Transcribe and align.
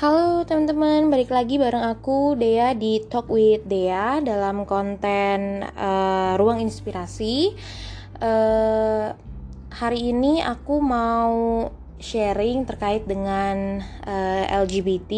Halo 0.00 0.48
teman-teman, 0.48 1.12
balik 1.12 1.28
lagi 1.28 1.60
bareng 1.60 1.84
aku 1.84 2.32
Dea 2.32 2.72
di 2.72 3.04
Talk 3.04 3.28
with 3.28 3.68
Dea 3.68 4.24
dalam 4.24 4.64
konten 4.64 5.60
uh, 5.60 6.40
Ruang 6.40 6.56
Inspirasi. 6.56 7.52
Uh, 8.16 9.12
hari 9.68 10.08
ini 10.08 10.40
aku 10.40 10.80
mau 10.80 11.68
sharing 12.00 12.64
terkait 12.64 13.04
dengan 13.04 13.84
uh, 14.08 14.44
eh, 14.48 14.64
LGBT. 14.64 15.12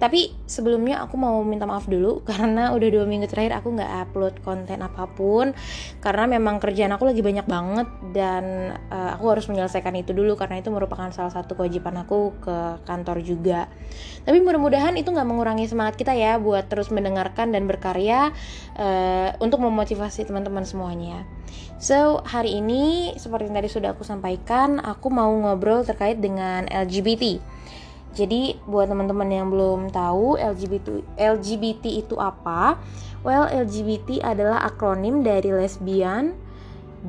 Tapi 0.00 0.32
sebelumnya 0.48 1.04
aku 1.04 1.20
mau 1.20 1.38
minta 1.44 1.68
maaf 1.68 1.86
dulu 1.86 2.20
karena 2.28 2.72
udah 2.72 2.88
dua 2.88 3.04
minggu 3.04 3.28
terakhir 3.28 3.60
aku 3.60 3.76
nggak 3.76 3.92
upload 4.08 4.34
konten 4.40 4.80
apa 4.80 5.04
pun 5.12 5.52
karena 6.00 6.24
memang 6.26 6.58
kerjaan 6.58 6.96
aku 6.96 7.04
lagi 7.12 7.20
banyak 7.20 7.44
banget 7.44 7.88
dan 8.16 8.74
uh, 8.88 9.14
aku 9.14 9.28
harus 9.36 9.46
menyelesaikan 9.46 9.92
itu 10.00 10.16
dulu 10.16 10.34
karena 10.34 10.58
itu 10.58 10.72
merupakan 10.72 11.12
salah 11.12 11.30
satu 11.30 11.54
kewajiban 11.54 12.00
aku 12.00 12.32
ke 12.40 12.56
kantor 12.88 13.20
juga. 13.20 13.68
Tapi 14.24 14.40
mudah-mudahan 14.40 14.96
itu 14.96 15.12
nggak 15.12 15.28
mengurangi 15.28 15.68
semangat 15.68 16.00
kita 16.00 16.16
ya 16.16 16.40
buat 16.40 16.66
terus 16.66 16.88
mendengarkan 16.88 17.52
dan 17.52 17.68
berkarya 17.68 18.32
uh, 18.80 19.36
untuk 19.38 19.60
memotivasi 19.60 20.24
teman-teman 20.24 20.64
semuanya. 20.64 21.28
So, 21.82 22.22
hari 22.22 22.62
ini 22.62 23.10
seperti 23.18 23.50
yang 23.50 23.58
tadi 23.58 23.66
sudah 23.66 23.90
aku 23.90 24.06
sampaikan, 24.06 24.78
aku 24.78 25.10
mau 25.10 25.34
ngobrol 25.34 25.82
terkait 25.82 26.22
dengan 26.22 26.70
LGBT. 26.70 27.42
Jadi, 28.12 28.54
buat 28.68 28.92
teman-teman 28.92 29.26
yang 29.32 29.48
belum 29.48 29.88
tahu 29.90 30.36
LGBT 30.36 31.02
LGBT 31.16 32.06
itu 32.06 32.20
apa? 32.20 32.76
Well, 33.24 33.48
LGBT 33.48 34.20
adalah 34.22 34.62
akronim 34.62 35.24
dari 35.24 35.50
lesbian, 35.50 36.36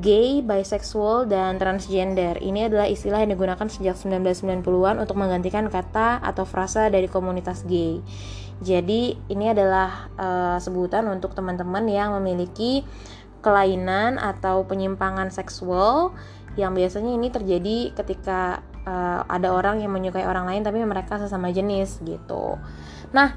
gay, 0.00 0.42
bisexual, 0.42 1.30
dan 1.30 1.60
transgender. 1.60 2.40
Ini 2.42 2.66
adalah 2.72 2.90
istilah 2.90 3.22
yang 3.22 3.36
digunakan 3.36 3.68
sejak 3.70 3.94
1990-an 3.94 4.96
untuk 4.98 5.14
menggantikan 5.14 5.70
kata 5.70 6.18
atau 6.24 6.42
frasa 6.42 6.90
dari 6.90 7.06
komunitas 7.06 7.62
gay. 7.68 8.02
Jadi, 8.64 9.14
ini 9.28 9.50
adalah 9.52 10.08
uh, 10.16 10.56
sebutan 10.58 11.04
untuk 11.12 11.36
teman-teman 11.36 11.84
yang 11.84 12.16
memiliki 12.18 12.82
kelainan 13.44 14.16
atau 14.16 14.64
penyimpangan 14.64 15.28
seksual 15.28 16.16
yang 16.56 16.72
biasanya 16.72 17.12
ini 17.12 17.28
terjadi 17.28 17.92
ketika 17.92 18.64
uh, 18.86 19.26
ada 19.26 19.52
orang 19.52 19.82
yang 19.82 19.90
menyukai 19.90 20.24
orang 20.24 20.46
lain 20.46 20.62
tapi 20.62 20.80
mereka 20.80 21.18
sesama 21.18 21.50
jenis 21.50 21.98
gitu. 22.06 22.56
Nah, 23.10 23.34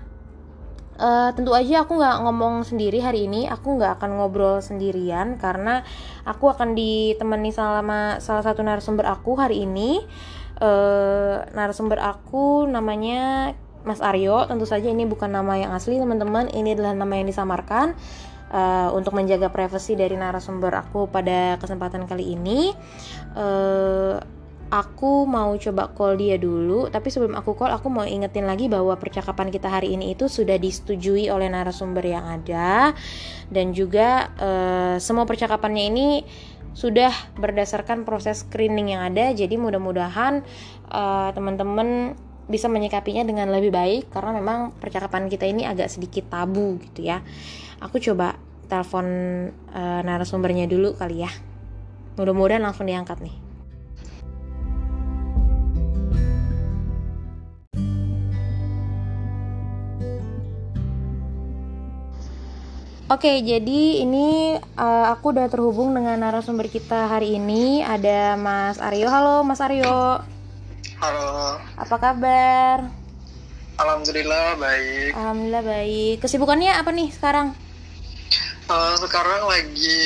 uh, 1.02 1.30
tentu 1.34 1.52
aja 1.58 1.84
aku 1.84 1.98
nggak 1.98 2.18
ngomong 2.24 2.62
sendiri 2.62 3.02
hari 3.02 3.26
ini, 3.26 3.50
aku 3.50 3.78
nggak 3.82 3.98
akan 3.98 4.22
ngobrol 4.22 4.62
sendirian 4.62 5.42
karena 5.42 5.82
aku 6.30 6.54
akan 6.54 6.78
ditemani 6.78 7.50
sama 7.50 8.22
salah 8.22 8.46
satu 8.46 8.62
narasumber 8.62 9.10
aku 9.10 9.36
hari 9.36 9.66
ini. 9.66 10.06
Uh, 10.58 11.46
narasumber 11.54 12.02
aku 12.02 12.66
namanya 12.66 13.54
Mas 13.86 14.02
Aryo. 14.02 14.46
Tentu 14.46 14.66
saja 14.66 14.90
ini 14.90 15.06
bukan 15.06 15.30
nama 15.30 15.58
yang 15.58 15.74
asli 15.74 16.02
teman-teman, 16.02 16.50
ini 16.54 16.74
adalah 16.74 16.94
nama 16.98 17.14
yang 17.18 17.30
disamarkan 17.30 17.98
uh, 18.52 18.90
untuk 18.96 19.16
menjaga 19.16 19.52
privasi 19.52 19.96
dari 19.96 20.16
narasumber 20.16 20.74
aku 20.76 21.08
pada 21.12 21.60
kesempatan 21.60 22.08
kali 22.08 22.36
ini 22.36 22.72
uh, 23.36 24.20
aku 24.68 25.24
mau 25.24 25.56
coba 25.56 25.92
call 25.92 26.20
dia 26.20 26.36
dulu. 26.36 26.92
Tapi 26.92 27.08
sebelum 27.08 27.36
aku 27.40 27.56
call 27.56 27.72
aku 27.72 27.88
mau 27.88 28.04
ingetin 28.04 28.46
lagi 28.46 28.68
bahwa 28.68 28.96
percakapan 29.00 29.48
kita 29.52 29.72
hari 29.72 29.96
ini 29.96 30.14
itu 30.14 30.28
sudah 30.28 30.60
disetujui 30.60 31.32
oleh 31.32 31.48
narasumber 31.48 32.04
yang 32.04 32.26
ada. 32.28 32.92
Dan 33.48 33.72
juga 33.72 34.32
uh, 34.38 34.96
semua 35.00 35.24
percakapannya 35.24 35.84
ini 35.88 36.08
sudah 36.78 37.10
berdasarkan 37.40 38.06
proses 38.06 38.46
screening 38.46 38.94
yang 38.94 39.02
ada. 39.08 39.32
Jadi 39.34 39.56
mudah-mudahan 39.58 40.44
uh, 40.92 41.30
teman-teman 41.32 42.14
bisa 42.48 42.72
menyikapinya 42.72 43.24
dengan 43.24 43.52
lebih 43.52 43.72
baik. 43.72 44.12
Karena 44.12 44.36
memang 44.36 44.76
percakapan 44.76 45.32
kita 45.32 45.48
ini 45.48 45.64
agak 45.64 45.88
sedikit 45.88 46.28
tabu 46.28 46.76
gitu 46.92 47.08
ya 47.08 47.24
aku 47.82 48.02
coba 48.02 48.38
telepon 48.68 49.06
uh, 49.72 50.02
narasumbernya 50.04 50.68
dulu 50.68 50.98
kali 50.98 51.24
ya 51.24 51.32
mudah-mudahan 52.18 52.64
langsung 52.64 52.90
diangkat 52.90 53.22
nih 53.22 53.38
Oke, 63.08 63.40
jadi 63.40 64.04
ini 64.04 64.60
uh, 64.76 65.08
aku 65.16 65.32
udah 65.32 65.48
terhubung 65.48 65.96
dengan 65.96 66.20
narasumber 66.20 66.68
kita 66.68 67.08
hari 67.08 67.40
ini. 67.40 67.80
Ada 67.80 68.36
Mas 68.36 68.84
Aryo. 68.84 69.08
Halo, 69.08 69.48
Mas 69.48 69.64
Aryo. 69.64 70.20
Halo. 71.00 71.56
Apa 71.80 71.96
kabar? 72.04 72.92
Alhamdulillah 73.80 74.60
baik. 74.60 75.16
Alhamdulillah 75.16 75.64
baik. 75.64 76.16
Kesibukannya 76.20 76.76
apa 76.76 76.92
nih 76.92 77.08
sekarang? 77.16 77.56
Uh, 78.68 79.00
sekarang 79.00 79.48
lagi 79.48 80.04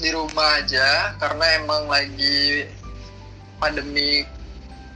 di 0.00 0.08
rumah 0.08 0.56
aja 0.64 1.12
karena 1.20 1.60
emang 1.60 1.84
lagi 1.84 2.64
pandemi 3.60 4.24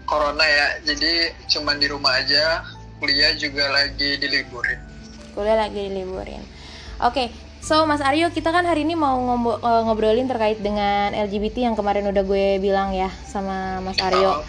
corona 0.09 0.41
ya. 0.41 0.67
Jadi 0.89 1.37
cuma 1.53 1.77
di 1.77 1.87
rumah 1.93 2.17
aja. 2.17 2.65
Kuliah 2.97 3.37
juga 3.37 3.69
lagi 3.69 4.17
diliburin. 4.17 4.81
Kuliah 5.37 5.69
lagi 5.69 5.85
diliburin. 5.85 6.41
Oke, 6.97 7.29
okay, 7.29 7.29
So 7.67 7.83
Mas 7.83 7.99
Aryo, 7.99 8.31
kita 8.31 8.55
kan 8.55 8.63
hari 8.63 8.87
ini 8.87 8.95
mau 8.95 9.19
eh, 9.59 9.83
ngobrolin 9.85 10.31
terkait 10.31 10.63
dengan 10.63 11.11
LGBT 11.11 11.67
yang 11.67 11.75
kemarin 11.75 12.07
udah 12.09 12.23
gue 12.23 12.63
bilang 12.63 12.95
ya 12.95 13.11
sama 13.27 13.83
Mas 13.83 13.99
Aryo. 13.99 14.39
Oh. 14.39 14.43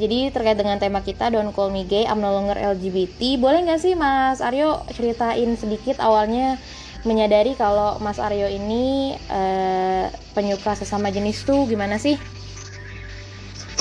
Jadi 0.00 0.32
terkait 0.32 0.56
dengan 0.56 0.80
tema 0.80 1.04
kita 1.04 1.28
Don't 1.28 1.52
Call 1.52 1.68
Me 1.68 1.84
Gay, 1.84 2.08
I'm 2.08 2.24
No 2.24 2.32
Longer 2.32 2.56
LGBT, 2.56 3.36
boleh 3.36 3.68
nggak 3.68 3.76
sih 3.76 3.92
Mas 3.92 4.40
Aryo 4.40 4.80
ceritain 4.88 5.52
sedikit 5.52 6.00
awalnya 6.00 6.56
menyadari 7.02 7.58
kalau 7.58 7.98
Mas 7.98 8.22
Aryo 8.22 8.46
ini 8.46 9.14
uh, 9.30 10.06
penyuka 10.34 10.78
sesama 10.78 11.10
jenis 11.10 11.42
tuh 11.42 11.66
gimana 11.66 11.98
sih? 11.98 12.14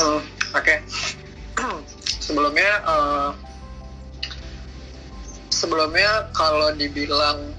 Uh, 0.01 0.21
Oke, 0.51 0.81
okay. 0.81 1.79
sebelumnya 2.19 2.71
uh, 2.83 3.31
sebelumnya 5.47 6.27
kalau 6.35 6.73
dibilang 6.75 7.53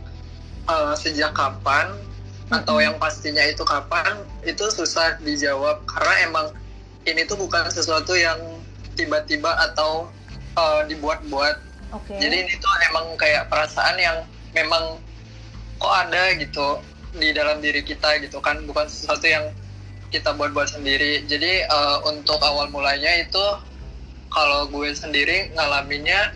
uh, 0.69 0.93
sejak 0.93 1.33
kapan 1.33 1.89
mm 1.89 2.03
-hmm. 2.51 2.59
atau 2.61 2.77
yang 2.83 2.99
pastinya 3.01 3.41
itu 3.47 3.65
kapan 3.65 4.21
itu 4.45 4.67
susah 4.69 5.17
dijawab 5.23 5.81
karena 5.89 6.15
emang 6.27 6.47
ini 7.09 7.25
tuh 7.25 7.39
bukan 7.39 7.71
sesuatu 7.71 8.13
yang 8.13 8.39
tiba-tiba 8.95 9.51
atau 9.73 10.11
uh, 10.59 10.83
dibuat-buat. 10.87 11.57
Okay. 11.93 12.19
Jadi 12.21 12.37
ini 12.49 12.55
tuh 12.61 12.73
emang 12.93 13.17
kayak 13.17 13.49
perasaan 13.49 13.97
yang 14.01 14.17
memang 14.57 15.01
kok 15.83 15.91
ada 15.91 16.39
gitu 16.39 16.79
di 17.19 17.35
dalam 17.35 17.59
diri 17.59 17.83
kita 17.83 18.23
gitu 18.23 18.39
kan, 18.39 18.63
bukan 18.63 18.87
sesuatu 18.87 19.27
yang 19.27 19.51
kita 20.15 20.31
buat-buat 20.39 20.79
sendiri. 20.79 21.27
Jadi 21.27 21.67
uh, 21.67 22.07
untuk 22.07 22.39
awal 22.39 22.71
mulanya 22.71 23.11
itu 23.19 23.45
kalau 24.31 24.71
gue 24.71 24.95
sendiri 24.95 25.51
ngalaminnya 25.59 26.31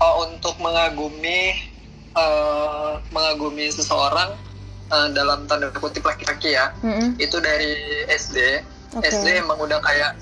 uh, 0.00 0.14
untuk 0.24 0.56
mengagumi 0.58 1.54
uh, 2.16 2.98
mengagumi 3.12 3.68
seseorang 3.68 4.32
uh, 4.88 5.08
dalam 5.12 5.44
tanda 5.44 5.68
kutip 5.76 6.02
laki-laki 6.02 6.56
ya, 6.56 6.72
mm 6.80 6.90
-hmm. 6.90 7.08
itu 7.20 7.36
dari 7.38 7.76
SD 8.08 8.64
okay. 8.96 9.10
SD 9.10 9.42
emang 9.42 9.58
udah 9.58 9.78
kayak 9.82 10.18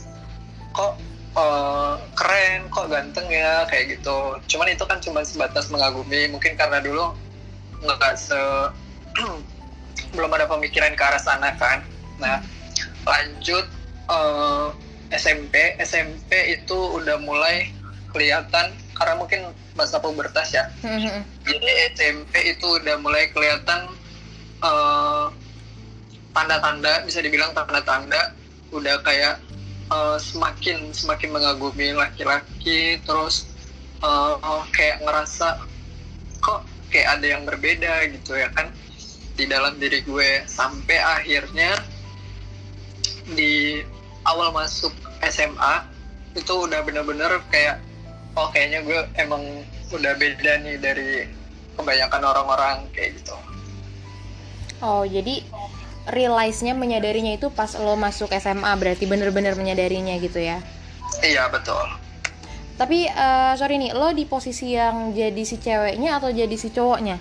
kok 0.72 0.96
uh, 1.36 2.00
keren 2.16 2.68
kok 2.72 2.88
ganteng 2.88 3.28
ya 3.28 3.68
kayak 3.68 3.98
gitu 3.98 4.40
cuman 4.48 4.72
itu 4.72 4.84
kan 4.88 4.98
cuma 5.00 5.20
sebatas 5.24 5.68
mengagumi 5.68 6.28
mungkin 6.32 6.56
karena 6.56 6.80
dulu 6.80 7.12
nggak 7.82 8.14
se 8.14 8.38
belum 10.14 10.30
ada 10.32 10.46
pemikiran 10.46 10.94
ke 10.94 11.02
arah 11.02 11.20
sana 11.20 11.52
kan 11.58 11.82
nah 12.22 12.38
lanjut 13.04 13.66
uh, 14.08 14.70
eh, 15.10 15.18
SMP 15.18 15.76
SMP 15.82 16.56
itu 16.56 16.78
udah 16.96 17.18
mulai 17.20 17.68
kelihatan 18.14 18.72
karena 18.96 19.14
mungkin 19.18 19.50
masa 19.74 19.98
pubertas 19.98 20.52
ya 20.52 20.68
mm-hmm. 20.84 21.18
jadi 21.48 21.70
SMP 21.96 22.54
itu 22.56 22.66
udah 22.78 22.96
mulai 23.00 23.28
kelihatan 23.32 23.88
uh, 24.62 25.32
tanda-tanda 26.32 27.04
bisa 27.04 27.20
dibilang 27.20 27.52
tanda-tanda 27.52 28.32
udah 28.72 29.00
kayak 29.04 29.36
uh, 29.92 30.16
semakin 30.16 30.92
semakin 30.96 31.28
mengagumi 31.32 31.92
laki-laki 31.92 32.96
terus 33.04 33.52
uh, 34.00 34.64
kayak 34.72 35.00
ngerasa 35.04 35.60
kayak 36.92 37.18
ada 37.18 37.26
yang 37.26 37.42
berbeda 37.48 38.12
gitu 38.12 38.36
ya 38.36 38.52
kan 38.52 38.68
di 39.34 39.48
dalam 39.48 39.80
diri 39.80 40.04
gue. 40.04 40.44
Sampai 40.44 41.00
akhirnya 41.00 41.80
di 43.32 43.80
awal 44.28 44.52
masuk 44.52 44.92
SMA 45.24 45.88
itu 46.36 46.52
udah 46.52 46.84
bener-bener 46.84 47.40
kayak 47.48 47.80
oh 48.36 48.52
kayaknya 48.52 48.84
gue 48.84 49.00
emang 49.16 49.42
udah 49.92 50.12
beda 50.20 50.60
nih 50.60 50.76
dari 50.76 51.26
kebanyakan 51.80 52.22
orang-orang 52.22 52.76
kayak 52.92 53.16
gitu. 53.16 53.36
Oh 54.84 55.08
jadi 55.08 55.40
realize-nya 56.12 56.76
menyadarinya 56.76 57.38
itu 57.38 57.48
pas 57.48 57.72
lo 57.78 57.96
masuk 57.96 58.28
SMA 58.36 58.72
berarti 58.76 59.08
bener-bener 59.08 59.56
menyadarinya 59.56 60.18
gitu 60.20 60.44
ya? 60.44 60.60
Iya 61.24 61.48
betul 61.48 62.01
tapi 62.82 63.06
uh, 63.06 63.54
sorry 63.54 63.78
nih 63.78 63.94
lo 63.94 64.10
di 64.10 64.26
posisi 64.26 64.74
yang 64.74 65.14
jadi 65.14 65.42
si 65.46 65.62
ceweknya 65.62 66.18
atau 66.18 66.34
jadi 66.34 66.50
si 66.58 66.74
cowoknya? 66.74 67.14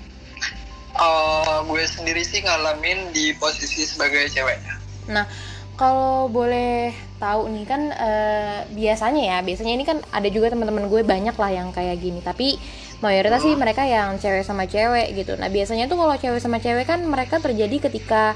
Uh, 0.97 1.61
gue 1.69 1.85
sendiri 1.85 2.25
sih 2.25 2.41
ngalamin 2.41 3.13
di 3.13 3.37
posisi 3.37 3.85
sebagai 3.85 4.25
ceweknya. 4.33 4.81
Nah 5.13 5.29
kalau 5.77 6.25
boleh 6.33 6.89
tahu 7.21 7.53
nih 7.53 7.65
kan 7.69 7.93
uh, 7.93 8.65
biasanya 8.73 9.21
ya 9.21 9.37
biasanya 9.45 9.73
ini 9.77 9.85
kan 9.85 10.01
ada 10.09 10.25
juga 10.33 10.49
teman-teman 10.49 10.89
gue 10.89 11.05
banyak 11.05 11.37
lah 11.37 11.51
yang 11.53 11.69
kayak 11.69 12.01
gini. 12.01 12.25
Tapi 12.25 12.57
mayoritas 13.05 13.45
sih 13.45 13.53
mereka 13.53 13.85
yang 13.85 14.17
cewek 14.17 14.41
sama 14.41 14.65
cewek 14.65 15.13
gitu. 15.13 15.37
Nah 15.37 15.53
biasanya 15.53 15.85
tuh 15.85 16.01
kalau 16.01 16.17
cewek 16.17 16.41
sama 16.41 16.57
cewek 16.57 16.89
kan 16.89 17.05
mereka 17.05 17.37
terjadi 17.37 17.85
ketika 17.85 18.33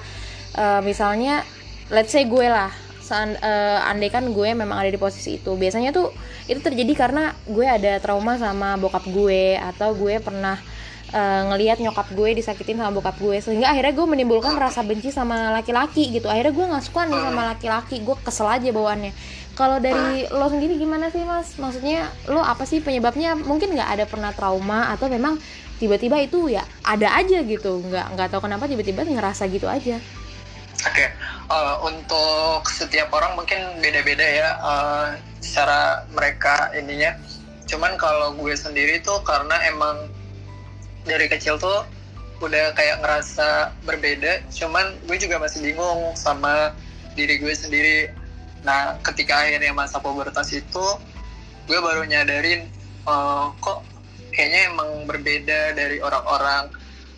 uh, 0.62 0.78
misalnya 0.86 1.42
let's 1.90 2.14
say 2.14 2.30
gue 2.30 2.46
lah 2.46 2.85
Seand, 3.06 3.38
uh, 3.38 3.86
andai 3.86 4.10
kan 4.10 4.26
gue 4.26 4.50
memang 4.58 4.82
ada 4.82 4.90
di 4.90 4.98
posisi 4.98 5.38
itu. 5.38 5.54
Biasanya 5.54 5.94
tuh 5.94 6.10
itu 6.50 6.58
terjadi 6.58 6.94
karena 6.98 7.38
gue 7.46 7.62
ada 7.62 8.02
trauma 8.02 8.34
sama 8.42 8.74
bokap 8.82 9.06
gue 9.06 9.62
atau 9.62 9.94
gue 9.94 10.18
pernah 10.18 10.58
uh, 11.14 11.42
ngelihat 11.54 11.78
nyokap 11.78 12.10
gue 12.18 12.34
disakitin 12.42 12.82
sama 12.82 12.90
bokap 12.90 13.22
gue. 13.22 13.38
Sehingga 13.46 13.70
akhirnya 13.70 13.94
gue 13.94 14.08
menimbulkan 14.10 14.58
rasa 14.58 14.82
benci 14.82 15.14
sama 15.14 15.54
laki-laki 15.54 16.10
gitu. 16.18 16.26
Akhirnya 16.26 16.58
gue 16.58 16.66
nggak 16.66 16.84
suka 16.90 17.06
nih 17.06 17.22
sama 17.22 17.42
laki-laki. 17.54 17.96
Gue 18.02 18.18
kesel 18.26 18.50
aja 18.50 18.70
bawaannya. 18.74 19.14
Kalau 19.54 19.78
dari 19.80 20.28
lo 20.28 20.50
sendiri 20.50 20.76
gimana 20.76 21.14
sih 21.14 21.22
mas? 21.22 21.56
Maksudnya 21.62 22.10
lo 22.26 22.42
apa 22.42 22.66
sih 22.66 22.82
penyebabnya? 22.82 23.38
Mungkin 23.38 23.78
nggak 23.78 23.90
ada 24.02 24.06
pernah 24.10 24.34
trauma 24.34 24.90
atau 24.90 25.08
memang 25.08 25.38
tiba-tiba 25.78 26.18
itu 26.18 26.50
ya 26.50 26.66
ada 26.82 27.14
aja 27.22 27.46
gitu. 27.46 27.86
Nggak 27.86 28.18
nggak 28.18 28.28
tahu 28.34 28.50
kenapa 28.50 28.66
tiba-tiba 28.66 29.06
ngerasa 29.06 29.46
gitu 29.48 29.70
aja. 29.70 30.02
Oke, 30.86 31.02
okay. 31.02 31.10
Eh, 31.50 31.76
untuk 31.86 32.66
setiap 32.70 33.14
orang 33.14 33.38
mungkin 33.38 33.60
beda-beda 33.82 34.26
ya 34.26 34.50
uh, 34.62 35.08
secara 35.42 36.06
mereka 36.14 36.74
ininya. 36.74 37.14
Cuman 37.66 37.98
kalau 37.98 38.34
gue 38.38 38.54
sendiri 38.54 39.02
tuh 39.02 39.22
karena 39.26 39.58
emang 39.70 40.10
dari 41.06 41.30
kecil 41.30 41.58
tuh 41.58 41.86
udah 42.42 42.74
kayak 42.74 43.02
ngerasa 43.02 43.74
berbeda. 43.86 44.46
Cuman 44.54 44.98
gue 45.06 45.18
juga 45.18 45.42
masih 45.42 45.62
bingung 45.66 46.14
sama 46.18 46.74
diri 47.18 47.40
gue 47.40 47.54
sendiri. 47.54 48.12
Nah, 48.66 48.98
ketika 49.06 49.46
akhirnya 49.46 49.72
masa 49.72 50.02
pubertas 50.02 50.50
itu, 50.52 50.86
gue 51.70 51.80
baru 51.80 52.06
nyadarin 52.06 52.66
uh, 53.06 53.54
kok 53.62 53.86
kayaknya 54.34 54.74
emang 54.74 54.90
berbeda 55.06 55.78
dari 55.78 56.02
orang-orang. 56.02 56.70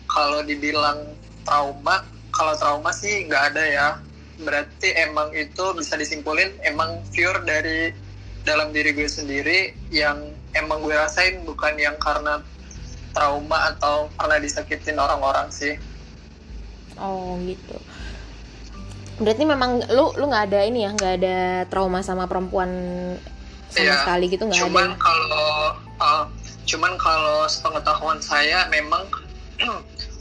Kalau 0.08 0.40
dibilang 0.40 1.04
trauma, 1.44 2.00
kalau 2.32 2.56
trauma 2.56 2.92
sih 2.96 3.28
nggak 3.28 3.44
ada 3.52 3.64
ya 3.68 3.88
berarti 4.38 4.94
emang 4.94 5.34
itu 5.34 5.64
bisa 5.74 5.98
disimpulin 5.98 6.54
emang 6.62 7.02
pure 7.10 7.42
dari 7.42 7.90
dalam 8.46 8.70
diri 8.70 8.94
gue 8.94 9.10
sendiri 9.10 9.74
yang 9.90 10.30
emang 10.54 10.80
gue 10.80 10.94
rasain 10.94 11.42
bukan 11.42 11.74
yang 11.76 11.98
karena 11.98 12.40
trauma 13.12 13.74
atau 13.74 14.08
karena 14.14 14.38
disakitin 14.38 14.96
orang-orang 14.96 15.50
sih. 15.50 15.74
Oh 16.96 17.34
gitu. 17.44 17.76
Berarti 19.18 19.42
memang 19.42 19.82
lu 19.90 20.14
lu 20.14 20.30
nggak 20.30 20.54
ada 20.54 20.60
ini 20.62 20.86
ya 20.86 20.90
nggak 20.94 21.14
ada 21.18 21.38
trauma 21.66 22.00
sama 22.06 22.30
perempuan 22.30 22.70
sama 23.68 23.84
ya, 23.84 23.96
sekali 24.02 24.24
gitu 24.32 24.42
nggak 24.48 24.58
ada 24.58 24.64
cuman 24.68 24.88
kalau 24.96 25.50
uh, 26.00 26.24
cuman 26.64 26.92
kalau 26.96 27.38
sepengetahuan 27.48 28.18
saya 28.20 28.64
memang 28.72 29.04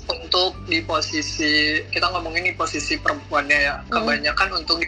untuk 0.07 0.55
di 0.67 0.79
posisi 0.83 1.83
kita 1.91 2.07
ngomongin 2.15 2.51
di 2.51 2.53
posisi 2.55 2.95
perempuannya 2.99 3.59
ya 3.59 3.75
hmm. 3.83 3.91
kebanyakan 3.91 4.49
untuk 4.55 4.79
di 4.79 4.87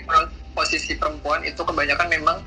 posisi 0.56 0.95
perempuan 0.95 1.44
itu 1.44 1.60
kebanyakan 1.63 2.07
memang 2.07 2.38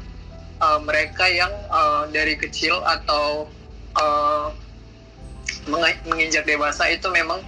uh, 0.61 0.81
mereka 0.85 1.29
yang 1.29 1.53
uh, 1.69 2.09
dari 2.09 2.37
kecil 2.37 2.81
atau 2.85 3.49
uh, 3.97 4.49
menginjak 6.09 6.43
dewasa 6.49 6.91
itu 6.91 7.07
memang 7.13 7.39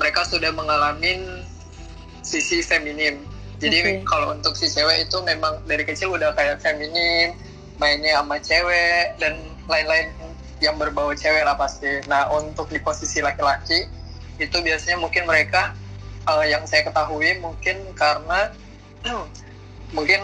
mereka 0.00 0.26
sudah 0.26 0.50
mengalami 0.50 1.44
sisi 2.24 2.64
feminim 2.64 3.20
jadi 3.60 3.78
okay. 3.84 3.96
kalau 4.08 4.32
untuk 4.32 4.56
si 4.56 4.66
cewek 4.72 5.04
itu 5.04 5.20
memang 5.22 5.60
dari 5.68 5.84
kecil 5.84 6.16
udah 6.16 6.32
kayak 6.32 6.58
feminim 6.64 7.36
mainnya 7.76 8.16
sama 8.20 8.40
cewek 8.40 9.16
dan 9.20 9.36
lain-lain 9.68 10.08
yang 10.60 10.76
berbau 10.76 11.12
cewek 11.16 11.44
lah 11.44 11.56
pasti 11.56 12.04
nah 12.08 12.28
untuk 12.32 12.68
di 12.68 12.80
posisi 12.80 13.24
laki-laki 13.24 13.99
itu 14.40 14.56
biasanya 14.64 14.96
mungkin 14.98 15.28
mereka 15.28 15.76
uh, 16.26 16.44
yang 16.44 16.64
saya 16.64 16.88
ketahui 16.88 17.36
mungkin 17.38 17.76
karena 17.94 18.50
mungkin 19.96 20.20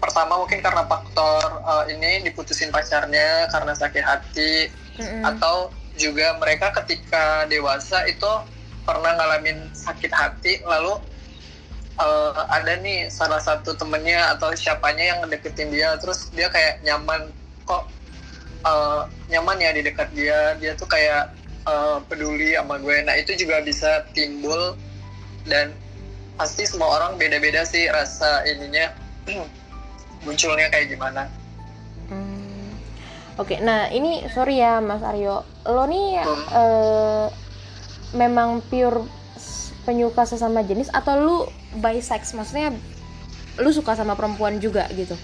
pertama 0.00 0.40
mungkin 0.40 0.64
karena 0.64 0.82
faktor 0.88 1.60
uh, 1.62 1.84
ini 1.86 2.24
diputusin 2.24 2.72
pacarnya 2.72 3.46
karena 3.52 3.72
sakit 3.76 4.04
hati 4.04 4.72
mm-hmm. 4.96 5.22
atau 5.28 5.68
juga 6.00 6.40
mereka 6.40 6.72
ketika 6.80 7.44
dewasa 7.52 8.08
itu 8.08 8.30
pernah 8.88 9.12
ngalamin 9.20 9.68
sakit 9.76 10.08
hati 10.08 10.64
lalu 10.64 10.96
uh, 12.00 12.32
ada 12.48 12.80
nih 12.80 13.12
salah 13.12 13.38
satu 13.38 13.76
temennya 13.76 14.32
atau 14.32 14.56
siapanya 14.56 15.14
yang 15.14 15.20
deketin 15.28 15.68
dia 15.68 16.00
terus 16.00 16.32
dia 16.32 16.48
kayak 16.48 16.80
nyaman 16.80 17.28
kok 17.68 17.84
uh, 18.64 19.04
nyaman 19.28 19.60
ya 19.60 19.70
di 19.76 19.84
dekat 19.84 20.08
dia 20.16 20.56
dia 20.56 20.72
tuh 20.74 20.88
kayak 20.88 21.28
uh, 21.68 21.98
peduli 22.08 22.56
sama 22.56 22.80
gue 22.80 22.96
nah 23.04 23.16
itu 23.16 23.36
juga 23.36 23.60
bisa 23.60 24.06
timbul 24.16 24.76
dan 25.48 25.72
pasti 26.40 26.64
semua 26.64 26.96
orang 26.96 27.20
beda-beda 27.20 27.64
sih 27.68 27.88
rasa 27.92 28.44
ininya 28.48 28.92
munculnya 30.24 30.72
kayak 30.72 30.92
gimana 30.92 31.28
hmm. 32.08 32.72
oke 33.36 33.48
okay, 33.48 33.58
nah 33.60 33.88
ini 33.92 34.24
sorry 34.32 34.60
ya 34.60 34.80
mas 34.80 35.04
Aryo 35.04 35.44
lo 35.68 35.84
nih 35.84 36.20
hmm. 36.20 36.46
uh, 36.52 37.26
memang 38.16 38.64
pure 38.68 39.04
penyuka 39.84 40.28
sesama 40.28 40.64
jenis 40.64 40.92
atau 40.92 41.14
lu 41.20 41.36
bisex 41.80 42.32
maksudnya 42.36 42.72
lu 43.60 43.70
suka 43.72 43.92
sama 43.96 44.16
perempuan 44.16 44.60
juga 44.60 44.88
gitu 44.96 45.16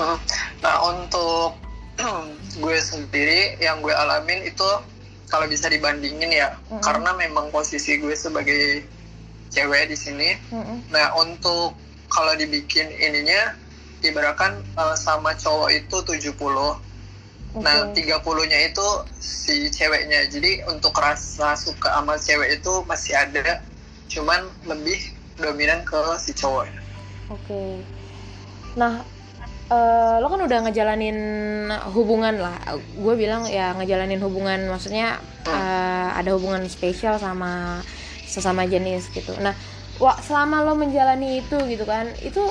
hmm. 0.00 0.16
nah 0.64 0.76
untuk 0.88 1.56
gue 2.62 2.76
sendiri 2.80 3.60
yang 3.60 3.84
gue 3.84 3.92
alamin 3.92 4.48
itu 4.48 4.70
kalau 5.32 5.48
bisa 5.48 5.72
dibandingin 5.72 6.28
ya 6.28 6.52
mm-hmm. 6.52 6.84
karena 6.84 7.16
memang 7.16 7.48
posisi 7.48 7.96
gue 7.96 8.12
sebagai 8.12 8.84
cewek 9.48 9.88
di 9.88 9.96
sini 9.96 10.36
mm-hmm. 10.52 10.92
nah 10.92 11.16
untuk 11.16 11.72
kalau 12.12 12.36
dibikin 12.36 12.92
ininya 12.92 13.56
ibaratkan 14.04 14.60
uh, 14.76 14.92
sama 14.92 15.32
cowok 15.32 15.72
itu 15.72 15.96
70 16.04 16.36
okay. 16.36 17.64
nah 17.64 17.88
30-nya 17.96 18.58
itu 18.68 18.88
si 19.16 19.72
ceweknya 19.72 20.28
jadi 20.28 20.68
untuk 20.68 20.92
rasa 21.00 21.56
suka 21.56 21.88
sama 21.88 22.20
cewek 22.20 22.60
itu 22.60 22.84
masih 22.84 23.16
ada 23.16 23.64
cuman 24.12 24.44
lebih 24.68 25.00
dominan 25.40 25.80
ke 25.88 25.96
si 26.20 26.36
cowok 26.36 26.68
oke 27.32 27.40
okay. 27.40 27.80
nah 28.76 29.00
uh, 29.72 30.20
lo 30.20 30.28
kan 30.28 30.44
udah 30.44 30.58
ngejalanin 30.68 31.18
hubungan 31.96 32.36
lah. 32.36 32.56
Gue 32.92 33.16
bilang 33.16 33.48
ya 33.48 33.72
ngejalanin 33.72 34.20
hubungan 34.20 34.68
maksudnya 34.68 35.16
uh, 35.48 36.12
ada 36.12 36.36
hubungan 36.36 36.68
spesial 36.68 37.16
sama 37.16 37.80
sesama 38.28 38.68
jenis 38.68 39.08
gitu. 39.16 39.32
Nah 39.40 39.56
wah 39.96 40.16
selama 40.20 40.64
lo 40.64 40.76
menjalani 40.76 41.40
itu 41.40 41.56
gitu 41.68 41.84
kan 41.88 42.08
itu 42.20 42.42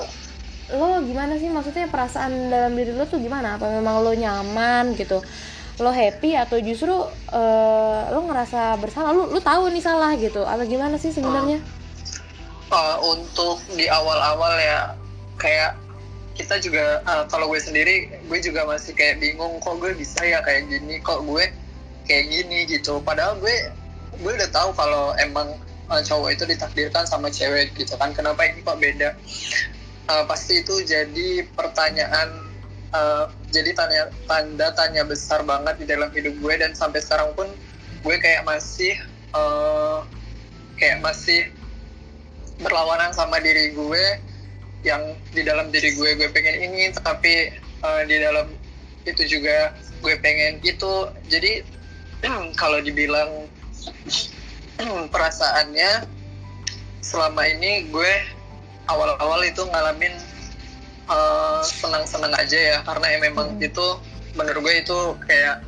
lo 0.72 1.04
gimana 1.06 1.38
sih? 1.38 1.52
Maksudnya 1.52 1.92
perasaan 1.92 2.50
dalam 2.50 2.74
diri 2.74 2.96
lo 2.98 3.06
tuh 3.06 3.22
gimana? 3.22 3.62
Apa 3.62 3.70
memang 3.70 4.02
lo 4.02 4.12
nyaman 4.18 4.98
gitu? 4.98 5.22
Lo 5.82 5.90
happy 5.90 6.38
atau 6.38 6.58
justru 6.62 6.94
uh, 7.34 8.02
lo 8.14 8.20
ngerasa 8.26 8.78
bersalah? 8.82 9.14
Lo 9.14 9.30
lo 9.30 9.40
tahu 9.42 9.70
nih 9.70 9.84
salah 9.84 10.14
gitu. 10.18 10.42
Atau 10.46 10.66
gimana 10.66 10.98
sih 10.98 11.14
sebenarnya? 11.14 11.62
Uh, 12.72 12.96
untuk 13.04 13.60
di 13.76 13.92
awal-awal 13.92 14.56
ya 14.56 14.96
kayak 15.36 15.81
kita 16.42 16.58
juga 16.58 17.06
uh, 17.06 17.24
kalau 17.30 17.46
gue 17.54 17.62
sendiri 17.62 18.10
gue 18.26 18.40
juga 18.42 18.66
masih 18.66 18.98
kayak 18.98 19.22
bingung 19.22 19.62
kok 19.62 19.78
gue 19.78 19.94
bisa 19.94 20.26
ya 20.26 20.42
kayak 20.42 20.68
gini 20.74 20.98
kok 20.98 21.22
gue 21.22 21.46
kayak 22.10 22.26
gini 22.34 22.66
gitu. 22.66 22.98
Padahal 23.06 23.38
gue 23.38 23.56
gue 24.18 24.32
udah 24.34 24.50
tahu 24.50 24.74
kalau 24.74 25.14
emang 25.22 25.54
uh, 25.88 26.02
cowok 26.02 26.34
itu 26.34 26.44
ditakdirkan 26.50 27.06
sama 27.06 27.30
cewek 27.30 27.78
gitu 27.78 27.94
kan. 27.96 28.12
Kenapa 28.18 28.44
ini 28.50 28.66
kok 28.66 28.82
beda? 28.82 29.14
Uh, 30.10 30.26
pasti 30.26 30.66
itu 30.66 30.82
jadi 30.82 31.46
pertanyaan 31.54 32.50
uh, 32.92 33.30
jadi 33.54 33.78
tanya 33.78 34.04
tanda 34.26 34.74
tanya 34.74 35.06
besar 35.06 35.46
banget 35.46 35.78
di 35.78 35.86
dalam 35.86 36.10
hidup 36.10 36.34
gue. 36.42 36.54
Dan 36.58 36.74
sampai 36.74 37.06
sekarang 37.06 37.38
pun 37.38 37.48
gue 38.02 38.16
kayak 38.18 38.44
masih 38.50 38.98
uh, 39.38 40.02
kayak 40.82 41.06
masih 41.06 41.54
berlawanan 42.62 43.14
sama 43.14 43.38
diri 43.42 43.74
gue 43.78 44.31
yang 44.82 45.14
di 45.34 45.46
dalam 45.46 45.70
diri 45.70 45.94
gue 45.94 46.18
gue 46.18 46.30
pengen 46.34 46.58
ini 46.58 46.90
tapi 46.98 47.54
uh, 47.86 48.02
di 48.06 48.18
dalam 48.18 48.50
itu 49.06 49.26
juga 49.26 49.74
gue 50.02 50.16
pengen 50.22 50.62
itu 50.66 51.10
jadi 51.30 51.62
kalau 52.62 52.82
dibilang 52.82 53.46
perasaannya 55.14 56.06
selama 57.02 57.42
ini 57.46 57.90
gue 57.90 58.14
awal-awal 58.90 59.42
itu 59.46 59.62
ngalamin 59.70 60.14
uh, 61.10 61.62
senang-senang 61.66 62.34
aja 62.34 62.58
ya 62.58 62.78
karena 62.86 63.06
ya 63.14 63.18
memang 63.22 63.58
hmm. 63.58 63.68
itu 63.68 63.88
menurut 64.34 64.62
gue 64.64 64.76
itu 64.82 65.00
kayak 65.26 65.62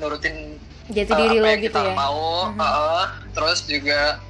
nurutin 0.00 0.58
Jati 0.86 1.10
uh, 1.10 1.18
diri 1.18 1.36
apa 1.38 1.42
lo 1.42 1.48
yang 1.50 1.62
gitu 1.62 1.74
kita 1.74 1.82
ya. 1.82 1.94
mau 1.94 2.26
Mhm. 2.50 2.62
uh, 2.62 3.06
terus 3.34 3.58
juga 3.66 4.22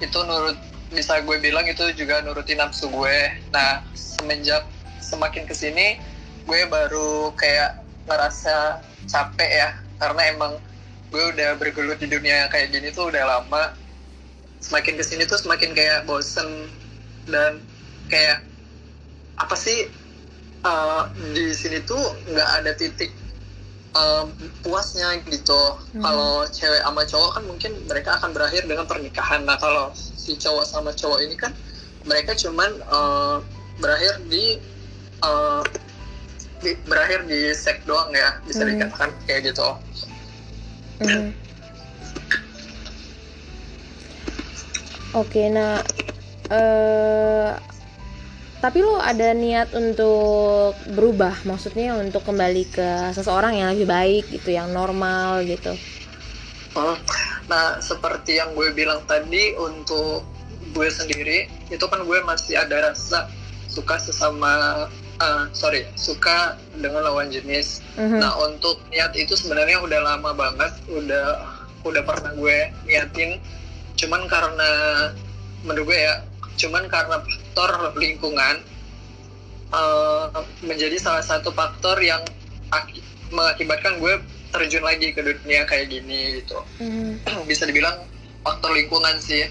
itu 0.00 0.18
nurut 0.24 0.58
bisa 0.92 1.18
gue 1.24 1.36
bilang 1.40 1.64
itu 1.64 1.82
juga 1.96 2.20
nurutin 2.20 2.60
nafsu 2.60 2.88
gue. 2.92 3.18
Nah 3.50 3.82
semenjak 3.96 4.68
semakin 5.00 5.48
ke 5.48 5.54
sini 5.56 5.98
gue 6.44 6.60
baru 6.68 7.32
kayak 7.34 7.80
ngerasa 8.06 8.80
capek 9.08 9.50
ya. 9.50 9.68
Karena 9.98 10.22
emang 10.30 10.52
gue 11.12 11.24
udah 11.36 11.56
bergelut 11.56 12.00
di 12.00 12.08
dunia 12.08 12.48
kayak 12.52 12.72
gini 12.72 12.92
tuh 12.92 13.08
udah 13.08 13.24
lama. 13.24 13.72
Semakin 14.62 14.94
ke 15.00 15.04
sini 15.04 15.26
tuh 15.26 15.40
semakin 15.40 15.74
kayak 15.74 16.04
bosen. 16.04 16.68
Dan 17.26 17.62
kayak 18.10 18.42
apa 19.38 19.54
sih 19.56 19.88
uh, 20.66 21.08
di 21.32 21.54
sini 21.54 21.80
tuh 21.82 22.00
nggak 22.28 22.48
ada 22.62 22.72
titik 22.74 23.10
um, 23.96 24.26
puasnya 24.64 25.20
gitu. 25.28 25.62
Hmm. 25.96 26.02
Kalau 26.02 26.32
cewek 26.48 26.82
sama 26.82 27.02
cowok 27.04 27.30
kan 27.36 27.42
mungkin 27.44 27.72
mereka 27.88 28.16
akan 28.20 28.30
berakhir 28.32 28.64
dengan 28.64 28.86
pernikahan. 28.88 29.44
Nah 29.44 29.56
kalau 29.60 29.92
si 29.94 30.36
cowok 30.36 30.64
sama 30.64 30.90
cowok 30.92 31.20
ini 31.24 31.36
kan 31.36 31.52
mereka 32.08 32.34
cuman 32.34 32.70
uh, 32.90 33.38
berakhir 33.78 34.18
di, 34.26 34.58
uh, 35.22 35.62
di- 36.60 36.78
berakhir 36.88 37.24
di 37.28 37.54
seks 37.54 37.84
doang 37.86 38.10
ya 38.10 38.38
bisa 38.46 38.64
Hmm. 38.64 38.70
dikatakan 38.74 39.10
kayak 39.28 39.52
gitu. 39.52 39.68
Mhm. 41.02 41.34
Oke, 45.12 45.52
nah 45.52 45.84
eh 46.48 47.52
tapi 48.62 48.78
lo 48.78 49.02
ada 49.02 49.34
niat 49.34 49.74
untuk 49.74 50.78
berubah, 50.94 51.34
maksudnya 51.42 51.98
untuk 51.98 52.22
kembali 52.22 52.70
ke 52.70 52.88
seseorang 53.10 53.58
yang 53.58 53.74
lebih 53.74 53.90
baik 53.90 54.24
gitu, 54.30 54.54
yang 54.54 54.70
normal 54.70 55.42
gitu. 55.42 55.74
Hmm. 56.78 56.94
Nah, 57.50 57.82
seperti 57.82 58.38
yang 58.38 58.54
gue 58.54 58.70
bilang 58.70 59.02
tadi 59.10 59.58
untuk 59.58 60.22
gue 60.72 60.88
sendiri 60.88 61.50
itu 61.68 61.84
kan 61.90 62.06
gue 62.06 62.18
masih 62.22 62.54
ada 62.56 62.94
rasa 62.94 63.28
suka 63.66 63.98
sesama 63.98 64.86
eh, 65.20 65.44
sorry 65.52 65.82
suka 65.98 66.54
dengan 66.78 67.02
lawan 67.02 67.34
jenis. 67.34 67.82
Mhm. 67.98 68.22
Nah, 68.22 68.32
untuk 68.46 68.78
niat 68.94 69.10
itu 69.18 69.34
sebenarnya 69.34 69.82
udah 69.82 70.00
lama 70.06 70.30
banget, 70.38 70.72
udah 70.86 71.50
udah 71.82 72.02
pernah 72.06 72.30
gue 72.38 72.70
niatin. 72.86 73.42
Cuman 73.98 74.30
karena 74.30 74.70
menurut 75.66 75.90
gue 75.92 75.98
ya, 75.98 76.14
cuman 76.62 76.86
karena 76.86 77.18
faktor 77.52 77.92
lingkungan 78.00 78.64
eh, 79.76 80.40
menjadi 80.64 80.96
salah 80.96 81.20
satu 81.20 81.52
faktor 81.52 82.00
yang 82.00 82.24
aki- 82.72 83.04
mengakibatkan 83.28 84.00
gue 84.00 84.16
terjun 84.56 84.80
lagi 84.80 85.12
ke 85.12 85.20
dunia 85.20 85.68
kayak 85.68 85.92
gini 85.92 86.40
gitu. 86.40 86.56
Mhm. 86.80 87.20
Bisa 87.52 87.68
dibilang 87.68 88.08
faktor 88.40 88.72
lingkungan 88.72 89.20
sih. 89.20 89.44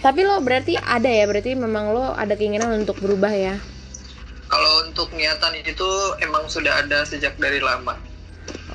Tapi 0.00 0.20
lo 0.24 0.40
berarti 0.40 0.80
ada 0.80 1.12
ya, 1.12 1.28
berarti 1.28 1.52
memang 1.52 1.92
lo 1.92 2.16
ada 2.16 2.32
keinginan 2.32 2.80
untuk 2.80 2.96
berubah 2.96 3.36
ya. 3.36 3.60
Kalau 4.48 4.88
untuk 4.88 5.12
niatan 5.12 5.60
itu 5.60 5.90
emang 6.24 6.48
sudah 6.48 6.80
ada 6.80 7.04
sejak 7.04 7.36
dari 7.36 7.60
lama. 7.60 8.00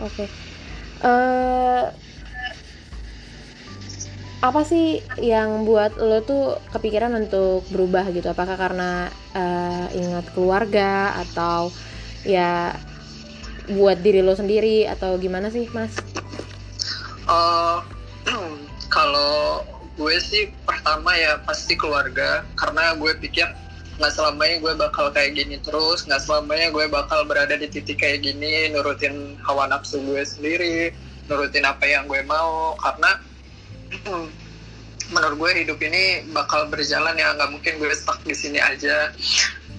Oke. 0.05 0.29
Eh 1.01 1.83
apa 4.41 4.65
sih 4.65 5.05
yang 5.21 5.69
buat 5.69 6.01
lo 6.01 6.25
tuh 6.25 6.57
kepikiran 6.73 7.13
untuk 7.13 7.61
berubah 7.69 8.09
gitu? 8.09 8.25
Apakah 8.33 8.57
karena 8.57 9.13
eh, 9.37 9.85
ingat 10.01 10.33
keluarga 10.33 11.13
atau 11.21 11.69
ya 12.25 12.73
buat 13.69 14.01
diri 14.01 14.25
lo 14.25 14.33
sendiri 14.33 14.89
atau 14.89 15.21
gimana 15.21 15.53
sih, 15.53 15.69
Mas? 15.69 15.93
Eh, 17.29 17.79
kalau 18.95 19.61
gue 19.93 20.17
sih 20.17 20.49
pertama 20.65 21.13
ya 21.13 21.37
pasti 21.45 21.77
keluarga 21.77 22.41
karena 22.57 22.97
gue 22.97 23.13
pikir 23.21 23.45
nggak 24.01 24.17
selamanya 24.17 24.57
gue 24.57 24.73
bakal 24.81 25.13
kayak 25.13 25.37
gini 25.37 25.61
terus 25.61 26.09
nggak 26.09 26.25
selamanya 26.25 26.73
gue 26.73 26.89
bakal 26.89 27.21
berada 27.29 27.53
di 27.53 27.69
titik 27.69 28.01
kayak 28.01 28.25
gini 28.25 28.73
nurutin 28.73 29.37
hawa 29.45 29.69
nafsu 29.69 30.01
gue 30.01 30.25
sendiri 30.25 30.89
nurutin 31.29 31.61
apa 31.69 31.85
yang 31.85 32.09
gue 32.09 32.25
mau 32.25 32.73
karena 32.81 33.21
menurut 35.11 35.35
gue 35.35 35.51
hidup 35.67 35.79
ini 35.83 36.23
bakal 36.31 36.71
berjalan 36.71 37.19
ya 37.19 37.35
nggak 37.35 37.51
mungkin 37.51 37.73
gue 37.79 37.91
stuck 37.91 38.23
di 38.23 38.31
sini 38.31 38.59
aja. 38.63 39.11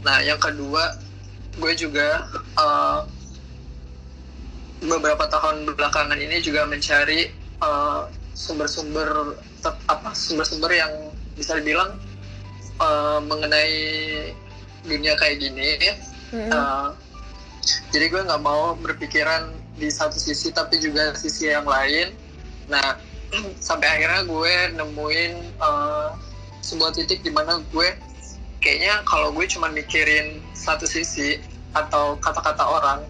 Nah 0.05 0.21
yang 0.21 0.37
kedua 0.37 0.93
gue 1.57 1.73
juga 1.77 2.29
eh, 2.37 3.01
beberapa 4.85 5.25
tahun 5.31 5.69
belakangan 5.73 6.19
ini 6.21 6.45
juga 6.45 6.69
mencari 6.69 7.33
eh, 7.65 8.03
sumber-sumber 8.33 9.37
tet- 9.65 9.85
apa 9.89 10.13
sumber-sumber 10.13 10.73
yang 10.73 10.93
bisa 11.37 11.57
dibilang 11.57 11.97
eh, 12.81 13.19
mengenai 13.25 13.73
dunia 14.85 15.17
kayak 15.17 15.41
gini. 15.41 15.77
Mm-mm. 16.33 16.53
Eh, 16.53 16.89
jadi 17.95 18.11
gue 18.11 18.21
nggak 18.27 18.43
mau 18.43 18.75
berpikiran 18.77 19.55
di 19.79 19.89
satu 19.89 20.19
sisi 20.21 20.53
tapi 20.53 20.77
juga 20.77 21.17
sisi 21.17 21.49
yang 21.49 21.65
lain. 21.65 22.13
Nah 22.69 23.12
sampai 23.59 23.89
akhirnya 23.89 24.23
gue 24.29 24.55
nemuin 24.77 25.33
eh, 25.61 26.09
sebuah 26.63 26.95
titik 26.95 27.25
di 27.25 27.33
mana 27.33 27.61
gue 27.73 27.89
kayaknya 28.63 29.03
kalau 29.09 29.35
gue 29.35 29.45
cuma 29.49 29.73
mikirin 29.73 30.39
satu 30.55 30.87
sisi 30.87 31.41
atau 31.73 32.21
kata-kata 32.21 32.63
orang 32.63 33.01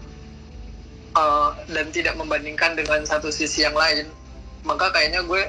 eh, 1.15 1.49
dan 1.71 1.87
tidak 1.91 2.15
membandingkan 2.15 2.75
dengan 2.79 3.03
satu 3.03 3.29
sisi 3.29 3.67
yang 3.67 3.75
lain 3.75 4.07
maka 4.63 4.89
kayaknya 4.95 5.21
gue 5.27 5.43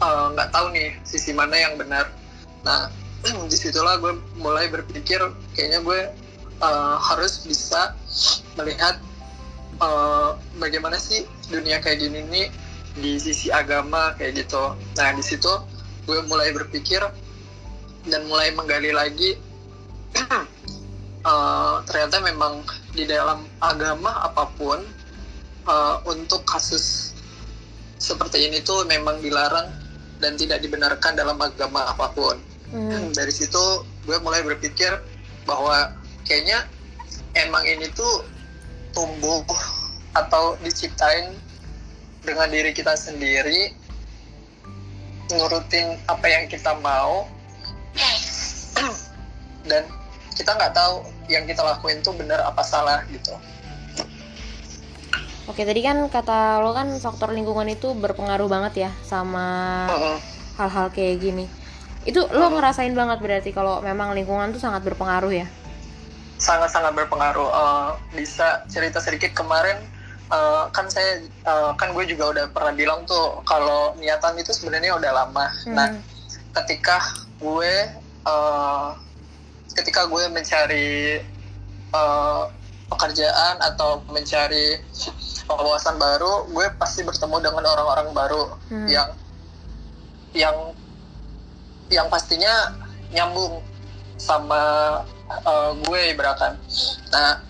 eh, 0.00 0.26
nggak 0.34 0.50
tahu 0.50 0.72
nih 0.72 0.96
sisi 1.04 1.36
mana 1.36 1.54
yang 1.56 1.76
benar. 1.76 2.08
Nah 2.64 2.88
di 3.50 3.56
situlah 3.56 3.98
gue 3.98 4.14
mulai 4.38 4.70
berpikir 4.70 5.18
kayaknya 5.58 5.82
gue 5.82 6.00
uh, 6.62 6.96
harus 6.98 7.42
bisa 7.42 7.94
melihat 8.54 8.98
uh, 9.82 10.38
bagaimana 10.58 10.98
sih 10.98 11.26
dunia 11.50 11.82
kayak 11.82 12.02
gini 12.02 12.22
nih 12.30 12.46
di 12.98 13.18
sisi 13.18 13.48
agama 13.48 14.14
kayak 14.18 14.46
gitu. 14.46 14.74
Nah 14.98 15.08
di 15.14 15.22
situ 15.22 15.50
gue 16.08 16.18
mulai 16.26 16.50
berpikir 16.56 17.00
dan 18.08 18.24
mulai 18.26 18.48
menggali 18.56 18.90
lagi 18.94 19.36
uh, 21.26 21.82
ternyata 21.88 22.24
memang 22.24 22.64
di 22.96 23.04
dalam 23.04 23.44
agama 23.60 24.24
apa 24.24 24.48
pun 24.56 24.80
uh, 25.68 26.00
untuk 26.08 26.48
kasus 26.48 27.12
seperti 28.00 28.48
ini 28.48 28.64
tuh 28.64 28.88
memang 28.88 29.20
dilarang 29.20 29.68
dan 30.18 30.40
tidak 30.40 30.64
dibenarkan 30.64 31.12
dalam 31.12 31.36
agama 31.36 31.84
apa 31.92 32.08
pun 32.16 32.38
Hmm. 32.68 33.12
dari 33.18 33.32
situ 33.32 33.84
gue 34.04 34.16
mulai 34.20 34.44
berpikir 34.44 34.92
bahwa 35.48 35.92
kayaknya 36.28 36.68
emang 37.36 37.64
ini 37.64 37.88
tuh 37.96 38.24
tumbuh 38.92 39.44
atau 40.16 40.56
diciptain 40.60 41.32
dengan 42.22 42.48
diri 42.50 42.70
kita 42.74 42.94
sendiri 42.94 43.72
nurutin 45.34 46.00
apa 46.08 46.26
yang 46.26 46.44
kita 46.48 46.72
mau 46.80 47.28
dan 49.68 49.84
kita 50.32 50.54
nggak 50.54 50.72
tahu 50.72 51.04
yang 51.28 51.44
kita 51.44 51.60
lakuin 51.60 52.00
tuh 52.00 52.14
benar 52.16 52.40
apa 52.46 52.62
salah 52.64 53.04
gitu 53.12 53.36
Oke, 55.48 55.64
tadi 55.64 55.80
kan 55.80 55.96
kata 56.12 56.60
lo 56.60 56.76
kan 56.76 56.92
faktor 57.00 57.32
lingkungan 57.32 57.64
itu 57.72 57.96
berpengaruh 57.96 58.52
banget 58.52 58.84
ya 58.84 58.90
sama 59.00 59.88
hal-hal 60.60 60.92
kayak 60.92 61.24
gini. 61.24 61.48
Itu 62.04 62.28
lo 62.28 62.52
ngerasain 62.52 62.92
banget 62.92 63.16
berarti 63.24 63.56
kalau 63.56 63.80
memang 63.80 64.12
lingkungan 64.12 64.52
tuh 64.52 64.60
sangat 64.60 64.84
berpengaruh 64.84 65.32
ya. 65.32 65.48
sangat-sangat 66.36 66.92
berpengaruh. 66.94 67.48
Eh, 67.48 67.90
bisa 68.12 68.62
cerita 68.68 69.00
sedikit 69.00 69.32
kemarin 69.32 69.80
eh, 70.28 70.64
kan 70.72 70.86
saya 70.92 71.24
eh, 71.24 71.70
kan 71.76 71.92
gue 71.96 72.04
juga 72.08 72.24
udah 72.32 72.44
pernah 72.52 72.72
bilang 72.76 73.04
tuh 73.08 73.40
kalau 73.48 73.96
niatan 73.96 74.36
itu 74.38 74.52
sebenarnya 74.52 74.96
udah 74.96 75.12
lama. 75.24 75.46
Hmm. 75.64 75.74
Nah, 75.74 75.88
ketika 76.62 77.00
gue 77.40 77.72
eh, 78.26 78.88
ketika 79.74 80.06
gue 80.06 80.24
mencari 80.32 81.20
eh, 81.92 82.44
pekerjaan 82.88 83.60
atau 83.60 84.00
mencari 84.08 84.80
wawasan 85.48 85.96
baru, 85.96 86.48
gue 86.52 86.66
pasti 86.76 87.04
bertemu 87.04 87.36
dengan 87.40 87.64
orang-orang 87.64 88.08
baru 88.12 88.42
Hmm. 88.68 88.88
yang 88.88 89.08
yang 90.36 90.56
yang 91.88 92.06
pastinya 92.12 92.76
nyambung 93.08 93.64
sama 94.20 94.60
uh, 95.30 95.72
gue 95.88 96.00
ibaratkan. 96.12 96.56
Nah, 97.12 97.40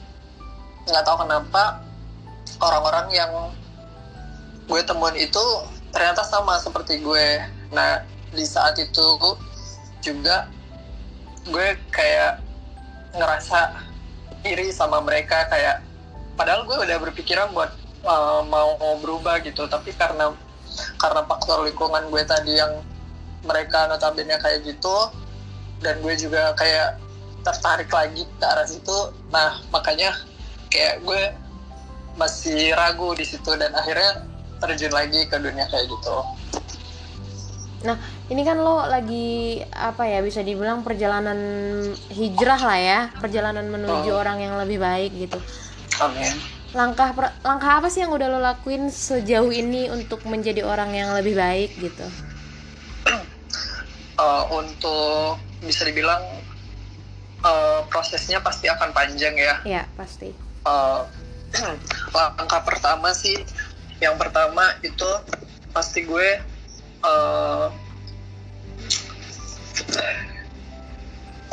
nggak 0.87 1.03
tahu 1.03 1.27
kenapa 1.27 1.83
orang-orang 2.61 3.07
yang 3.13 3.33
gue 4.69 4.81
temuin 4.85 5.17
itu 5.17 5.45
ternyata 5.93 6.25
sama 6.25 6.61
seperti 6.61 7.01
gue. 7.01 7.43
Nah, 7.73 8.05
di 8.33 8.45
saat 8.45 8.77
itu 8.81 9.19
juga 10.05 10.49
gue 11.49 11.77
kayak 11.93 12.45
ngerasa 13.17 13.89
iri 14.45 14.69
sama 14.71 15.01
mereka 15.01 15.49
kayak 15.49 15.81
padahal 16.37 16.63
gue 16.69 16.77
udah 16.77 16.99
berpikiran 17.03 17.51
buat 17.57 17.73
uh, 18.05 18.45
mau 18.47 18.77
berubah 19.01 19.43
gitu 19.43 19.67
tapi 19.67 19.91
karena 19.97 20.31
karena 21.01 21.25
faktor 21.27 21.67
lingkungan 21.67 22.07
gue 22.13 22.23
tadi 22.23 22.61
yang 22.61 22.85
mereka 23.43 23.89
notabene 23.91 24.37
kayak 24.39 24.63
gitu 24.63 24.97
dan 25.83 25.99
gue 26.05 26.15
juga 26.15 26.55
kayak 26.55 27.01
tertarik 27.43 27.91
lagi 27.91 28.23
ke 28.27 28.45
arah 28.45 28.67
situ 28.69 28.99
nah 29.33 29.59
makanya 29.75 30.15
kayak 30.69 31.01
gue 31.03 31.23
masih 32.19 32.75
ragu 32.75 33.15
di 33.15 33.23
situ 33.23 33.55
dan 33.55 33.71
akhirnya 33.73 34.27
terjun 34.59 34.91
lagi 34.91 35.25
ke 35.25 35.39
dunia 35.39 35.65
kayak 35.65 35.87
gitu 35.87 36.17
Nah, 37.79 37.95
ini 38.27 38.43
kan 38.43 38.59
lo 38.59 38.83
lagi 38.83 39.63
apa 39.71 40.03
ya 40.03 40.19
bisa 40.19 40.43
dibilang 40.43 40.83
perjalanan 40.83 41.39
hijrah 42.11 42.59
lah 42.59 42.75
ya, 42.75 43.01
perjalanan 43.15 43.71
menuju 43.71 44.11
Oh. 44.11 44.19
orang 44.19 44.43
yang 44.43 44.59
lebih 44.59 44.83
baik 44.83 45.15
gitu. 45.15 45.39
amin 45.97 46.35
Langkah 46.69 47.15
per- 47.15 47.39
langkah 47.41 47.79
apa 47.79 47.87
sih 47.87 48.03
yang 48.03 48.11
udah 48.11 48.27
lo 48.27 48.43
lakuin 48.43 48.91
sejauh 48.91 49.55
ini 49.55 49.87
untuk 49.89 50.27
menjadi 50.27 50.67
orang 50.67 50.91
yang 50.91 51.15
lebih 51.15 51.39
baik 51.39 51.71
gitu? 51.79 52.03
Uh, 54.19 54.43
untuk 54.61 55.39
bisa 55.63 55.87
dibilang 55.87 56.21
uh, 57.41 57.87
prosesnya 57.87 58.43
pasti 58.43 58.67
akan 58.67 58.91
panjang 58.91 59.33
ya 59.33 59.55
Ya, 59.63 59.83
pasti. 59.95 60.35
uh, 60.67 61.07
langkah 62.15 62.63
pertama 62.65 63.13
sih 63.17 63.41
yang 63.99 64.15
pertama 64.15 64.79
itu 64.87 65.07
pasti 65.75 66.07
gue 66.07 66.39
uh, 67.03 67.67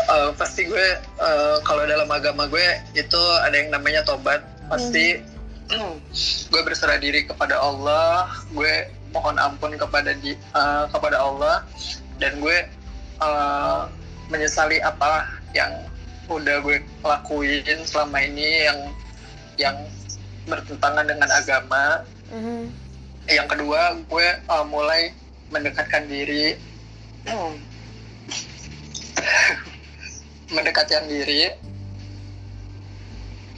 uh, 0.10 0.32
pasti 0.38 0.70
gue 0.70 0.86
uh, 1.20 1.58
kalau 1.66 1.84
dalam 1.90 2.10
agama 2.10 2.46
gue 2.50 2.66
itu 2.94 3.22
ada 3.42 3.56
yang 3.56 3.74
namanya 3.74 4.06
tobat. 4.06 4.46
Pasti 4.66 5.22
gue 6.54 6.62
berserah 6.62 7.02
diri 7.02 7.26
kepada 7.26 7.58
Allah 7.58 8.30
gue 8.54 8.86
mohon 9.10 9.42
ampun 9.42 9.74
kepada 9.74 10.14
di 10.14 10.38
uh, 10.54 10.86
kepada 10.94 11.18
Allah 11.18 11.66
dan 12.22 12.38
gue 12.38 12.70
uh, 13.18 13.90
menyesali 14.30 14.78
apa 14.86 15.26
yang 15.58 15.74
udah 16.30 16.62
gue 16.62 16.82
lakuin 17.02 17.78
selama 17.86 18.18
ini 18.22 18.70
yang 18.70 18.78
yang 19.58 19.76
bertentangan 20.46 21.06
dengan 21.06 21.30
agama. 21.32 22.06
Mhm. 22.32 22.84
yang 23.26 23.50
kedua 23.50 23.98
gue 24.06 24.28
uh, 24.46 24.62
mulai 24.70 25.10
mendekatkan 25.50 26.06
diri. 26.06 26.54
Mendekatkan 30.56 31.10
diri. 31.10 31.50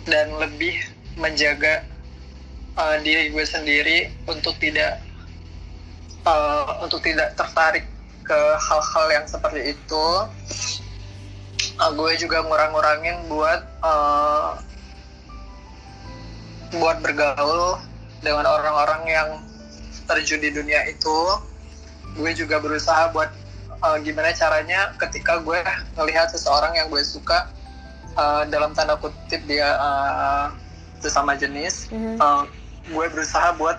Dan 0.08 0.40
lebih 0.40 0.80
menjaga 1.20 1.84
uh, 2.80 2.96
diri 3.04 3.28
gue 3.28 3.44
sendiri 3.44 4.08
untuk 4.24 4.56
tidak 4.56 5.04
uh, 6.24 6.80
untuk 6.80 7.04
tidak 7.04 7.36
tertarik 7.36 7.84
ke 8.24 8.40
hal-hal 8.60 9.08
yang 9.12 9.26
seperti 9.28 9.76
itu. 9.76 10.08
Uh, 11.76 11.92
gue 11.92 12.12
juga 12.20 12.42
ngurang-ngurangin 12.46 13.28
buat 13.30 13.62
uh, 13.84 14.58
buat 16.74 17.00
bergaul 17.00 17.80
dengan 18.20 18.44
orang-orang 18.44 19.02
yang 19.06 19.30
terjun 20.04 20.40
di 20.40 20.52
dunia 20.52 20.84
itu 20.86 21.18
gue 22.14 22.32
juga 22.34 22.58
berusaha 22.58 23.12
buat 23.12 23.30
uh, 23.80 23.96
gimana 24.02 24.34
caranya 24.34 24.92
ketika 24.98 25.40
gue 25.40 25.60
melihat 25.96 26.28
seseorang 26.28 26.74
yang 26.74 26.88
gue 26.88 27.00
suka 27.02 27.48
uh, 28.16 28.44
dalam 28.48 28.74
tanda 28.74 28.98
kutip 28.98 29.44
dia 29.46 29.78
uh, 29.78 30.50
sesama 30.98 31.38
jenis 31.38 31.88
Mhm. 31.88 32.18
uh, 32.18 32.44
gue 32.88 33.06
berusaha 33.08 33.54
buat 33.54 33.78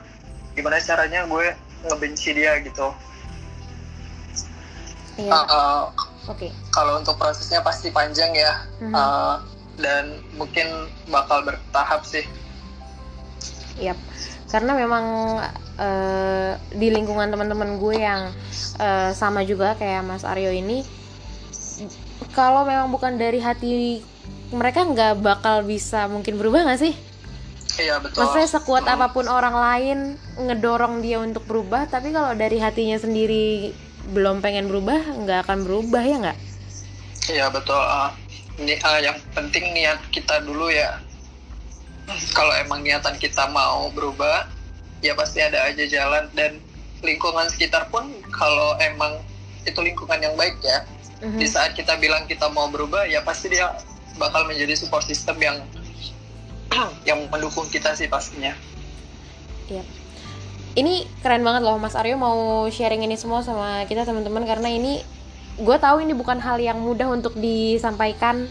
gimana 0.55 0.79
caranya 0.79 1.27
gue 1.27 1.47
ngebenci 1.85 2.33
dia 2.33 2.57
gitu 2.61 2.89
Iya. 5.19 5.35
Uh, 5.35 5.47
uh, 5.51 5.83
Oke. 6.31 6.55
kalau 6.71 7.03
untuk 7.03 7.19
prosesnya 7.19 7.59
pasti 7.59 7.91
panjang 7.91 8.31
ya 8.33 8.53
Mhm. 8.79 8.95
uh, 8.95 9.43
dan 9.77 10.05
mungkin 10.33 10.67
bakal 11.09 11.43
bertahap 11.43 12.07
sih 12.07 12.23
Yap. 13.79 13.99
Karena 14.49 14.73
memang 14.75 15.05
eh, 15.79 16.53
di 16.73 16.89
lingkungan 16.91 17.29
teman-teman 17.29 17.79
gue 17.79 17.95
yang 17.99 18.23
eh, 18.79 19.11
sama 19.15 19.45
juga 19.45 19.77
kayak 19.77 20.03
Mas 20.03 20.25
Aryo 20.25 20.51
ini, 20.51 20.83
kalau 22.35 22.67
memang 22.67 22.91
bukan 22.91 23.15
dari 23.15 23.39
hati 23.39 24.03
mereka 24.51 24.83
nggak 24.83 25.21
bakal 25.21 25.63
bisa 25.63 26.09
mungkin 26.09 26.41
berubah 26.41 26.65
nggak 26.67 26.81
sih? 26.81 26.95
iya 27.79 28.03
betul 28.03 28.27
Maksudnya 28.27 28.49
sekuat 28.51 28.83
Hmm. 28.83 28.99
apa 28.99 29.15
pun 29.15 29.31
orang 29.31 29.55
lain 29.55 29.99
ngedorong 30.37 30.99
dia 30.99 31.23
untuk 31.23 31.47
berubah, 31.47 31.87
tapi 31.87 32.11
kalau 32.11 32.35
dari 32.35 32.59
hatinya 32.59 32.99
sendiri 32.99 33.71
belum 34.11 34.41
pengen 34.41 34.67
berubah, 34.67 34.99
nggak 35.23 35.47
akan 35.47 35.59
berubah 35.63 36.03
ya 36.03 36.17
nggak? 36.19 36.39
Iya 37.29 37.47
betul. 37.53 37.77
Ah, 37.77 38.11
ini 38.57 38.75
ah, 38.83 38.99
yang 38.99 39.15
penting 39.37 39.77
niat 39.77 40.01
kita 40.11 40.41
dulu 40.43 40.73
ya. 40.73 40.97
Kalau 42.33 42.55
emang 42.57 42.81
niatan 42.81 43.17
kita 43.21 43.49
mau 43.53 43.93
berubah, 43.93 44.49
ya 45.05 45.13
pasti 45.13 45.45
ada 45.45 45.69
aja 45.69 45.85
jalan 45.85 46.29
dan 46.33 46.59
lingkungan 47.05 47.47
sekitar 47.53 47.87
pun 47.93 48.11
kalau 48.35 48.75
emang 48.83 49.21
itu 49.69 49.79
lingkungan 49.79 50.19
yang 50.19 50.35
baik 50.35 50.57
ya. 50.65 50.85
Mhm. 51.23 51.39
Di 51.39 51.47
saat 51.47 51.77
kita 51.77 51.99
bilang 52.01 52.25
kita 52.25 52.49
mau 52.51 52.67
berubah, 52.73 53.05
ya 53.05 53.21
pasti 53.23 53.53
dia 53.53 53.75
bakal 54.17 54.49
menjadi 54.49 54.75
support 54.75 55.05
system 55.05 55.39
yang 55.39 55.57
yang 57.09 57.29
mendukung 57.29 57.69
kita 57.69 57.95
sih 57.95 58.11
pastinya. 58.11 58.57
Iya. 59.69 59.85
Ini 60.79 61.11
keren 61.25 61.43
banget 61.43 61.67
loh 61.67 61.75
Mas 61.81 61.99
Aryo 61.99 62.15
mau 62.15 62.71
sharing 62.71 63.03
ini 63.03 63.19
semua 63.19 63.43
sama 63.43 63.83
kita 63.91 64.07
teman-teman 64.07 64.47
karena 64.47 64.71
ini 64.71 65.03
gue 65.59 65.77
tahu 65.83 66.07
ini 66.07 66.15
bukan 66.15 66.39
hal 66.39 66.63
yang 66.63 66.79
mudah 66.79 67.11
untuk 67.11 67.35
disampaikan 67.35 68.47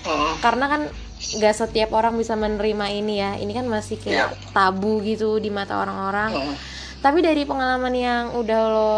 Hmm, 0.00 0.32
karena 0.40 0.64
kan 0.64 0.82
gak 1.20 1.54
setiap 1.56 1.92
orang 1.92 2.16
bisa 2.16 2.32
menerima 2.34 2.86
ini 2.90 3.14
ya. 3.20 3.36
Ini 3.36 3.52
kan 3.52 3.66
masih 3.68 4.00
kayak 4.00 4.34
tabu 4.56 5.04
gitu 5.04 5.36
di 5.36 5.52
mata 5.52 5.76
orang-orang. 5.80 6.32
hmm. 6.32 6.56
Tapi 7.00 7.24
dari 7.24 7.48
pengalaman 7.48 7.94
yang 7.96 8.24
udah 8.36 8.60
lo 8.68 8.96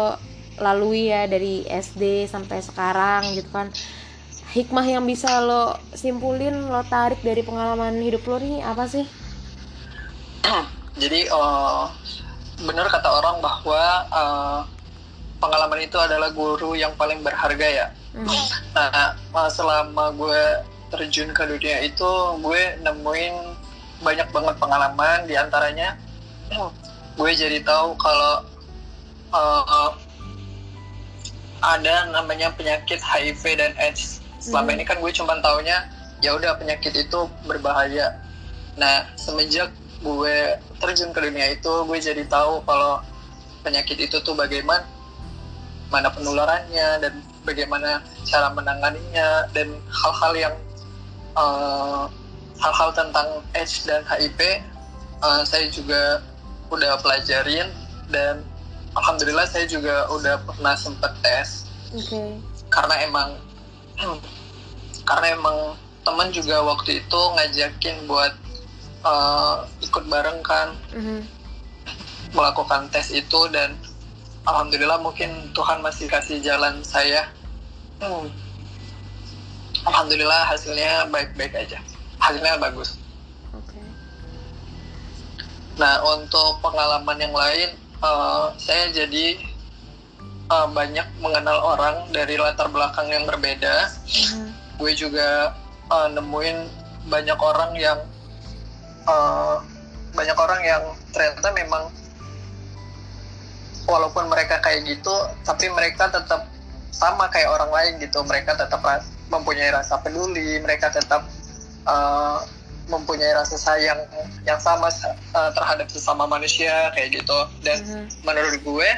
lalui 0.59 1.09
ya 1.09 1.25
dari 1.25 1.63
SD 1.67 2.27
sampai 2.27 2.59
sekarang 2.63 3.35
gitu 3.35 3.49
kan. 3.51 3.71
Hikmah 4.53 4.85
yang 4.85 5.03
bisa 5.07 5.41
lo 5.41 5.81
simpulin, 5.97 6.69
lo 6.69 6.85
tarik 6.85 7.23
dari 7.25 7.41
pengalaman 7.41 7.97
hidup 8.03 8.21
lo 8.29 8.37
nih 8.37 8.61
apa 8.61 8.85
sih? 8.85 9.05
Jadi 10.93 11.25
eh, 11.25 11.83
benar 12.61 12.85
kata 12.91 13.09
orang 13.09 13.41
bahwa 13.41 13.81
eh, 14.13 14.59
pengalaman 15.41 15.81
itu 15.83 15.97
adalah 15.97 16.29
guru 16.31 16.77
yang 16.77 16.93
paling 16.95 17.19
berharga 17.25 17.67
ya. 17.67 17.87
Hmm. 18.13 18.29
Nah, 18.77 19.49
selama 19.49 20.13
gue 20.13 20.43
terjun 20.93 21.33
ke 21.33 21.43
dunia 21.49 21.81
itu, 21.81 22.11
gue 22.37 22.61
nemuin 22.85 23.35
banyak 24.05 24.29
banget 24.29 24.55
pengalaman. 24.61 25.25
Di 25.25 25.33
antaranya, 25.33 25.97
gue 27.17 27.31
jadi 27.33 27.65
tahu 27.65 27.97
kalau 27.97 28.45
eh, 29.33 29.91
ada 31.63 32.13
namanya 32.13 32.53
penyakit 32.53 33.01
HIV 33.01 33.57
dan 33.57 33.71
AIDS. 33.81 34.21
Selama 34.37 34.69
Mhm. 34.69 34.75
ini 34.77 34.83
kan 34.83 34.97
gue 35.01 35.11
cuma 35.15 35.33
taunya 35.41 35.87
ya 36.21 36.35
udah 36.35 36.59
penyakit 36.59 36.93
itu 36.93 37.19
berbahaya. 37.47 38.19
Nah, 38.75 39.07
semenjak 39.15 39.71
gue 40.03 40.37
terjun 40.83 41.15
ke 41.15 41.19
dunia 41.23 41.55
itu, 41.55 41.73
gue 41.87 41.97
jadi 41.97 42.27
tahu 42.27 42.61
kalau 42.67 42.99
penyakit 43.63 43.95
itu 43.95 44.19
tuh 44.19 44.35
bagaimana 44.35 44.83
mana 45.87 46.09
penularannya 46.11 46.99
dan 46.99 47.13
bagaimana 47.47 48.03
cara 48.27 48.51
menanganinya 48.51 49.47
dan 49.55 49.71
hal-hal 49.87 50.33
yang 50.35 50.55
eh, 51.33 52.03
hal-hal 52.59 52.89
tentang 52.93 53.27
AIDS 53.53 53.83
dan 53.83 54.01
HIV 54.03 54.39
eh, 55.19 55.41
saya 55.43 55.65
juga 55.67 56.21
udah 56.69 56.97
pelajarin 56.99 57.69
dan 58.09 58.41
alhamdulillah 58.93 59.45
saya 59.45 59.65
juga 59.65 60.05
udah 60.09 60.41
pernah 60.43 60.73
sempat 60.73 61.13
tes 61.21 61.65
Oke. 61.91 62.39
karena 62.69 62.95
emang 63.01 63.29
karena 65.09 65.33
emang 65.33 65.77
teman 66.03 66.29
juga 66.29 66.59
waktu 66.61 66.99
itu 66.99 67.19
ngajakin 67.37 67.95
buat 68.05 68.33
eh, 69.03 69.55
ikut 69.81 70.03
bareng 70.07 70.39
kan 70.41 70.73
Mhm. 70.93 71.21
melakukan 72.33 72.89
tes 72.89 73.13
itu 73.13 73.39
dan 73.49 73.77
alhamdulillah 74.43 74.97
mungkin 74.97 75.29
Tuhan 75.53 75.79
masih 75.79 76.09
kasih 76.09 76.41
jalan 76.41 76.81
saya 76.81 77.29
Hmm. 78.01 78.27
alhamdulillah 79.83 80.47
hasilnya 80.47 81.07
baik-baik 81.09 81.53
aja 81.55 81.79
hasilnya 82.19 82.59
bagus 82.59 82.95
Oke. 83.53 83.79
nah 85.75 85.99
untuk 86.07 86.59
pengalaman 86.63 87.17
yang 87.19 87.35
lain 87.35 87.69
eh, 87.79 88.45
saya 88.59 88.89
jadi 88.91 89.39
eh, 90.51 90.67
banyak 90.71 91.07
mengenal 91.19 91.57
orang 91.63 91.95
dari 92.11 92.35
latar 92.39 92.67
belakang 92.69 93.07
yang 93.11 93.23
berbeda 93.27 93.91
Mhm. 94.07 94.47
gue 94.79 94.91
juga 94.95 95.53
eh, 95.91 96.07
nemuin 96.15 96.57
banyak 97.03 97.35
orang 97.35 97.75
yang 97.75 97.99
uh, 99.03 99.59
banyak 100.15 100.37
orang 100.39 100.61
yang 100.63 100.83
ternyata 101.11 101.51
memang 101.51 101.91
walaupun 103.83 104.31
mereka 104.31 104.63
kayak 104.63 104.87
gitu 104.87 105.11
tapi 105.43 105.67
mereka 105.67 106.07
tetap 106.07 106.47
sama 106.95 107.27
kayak 107.27 107.51
orang 107.51 107.67
lain 107.75 107.93
gitu 107.99 108.23
mereka 108.23 108.55
tetap 108.55 108.79
mempunyai 109.33 109.73
rasa 109.73 109.97
peduli 110.05 110.61
mereka 110.61 110.93
tetap 110.93 111.25
uh, 111.89 112.45
mempunyai 112.85 113.33
rasa 113.33 113.55
sayang 113.55 113.97
yang 114.43 114.59
sama 114.59 114.91
uh, 115.33 115.51
terhadap 115.55 115.87
sesama 115.89 116.27
manusia 116.27 116.91
kayak 116.93 117.23
gitu 117.23 117.39
dan 117.63 117.79
mm-hmm. 117.79 118.05
menurut 118.27 118.55
gue 118.59 118.89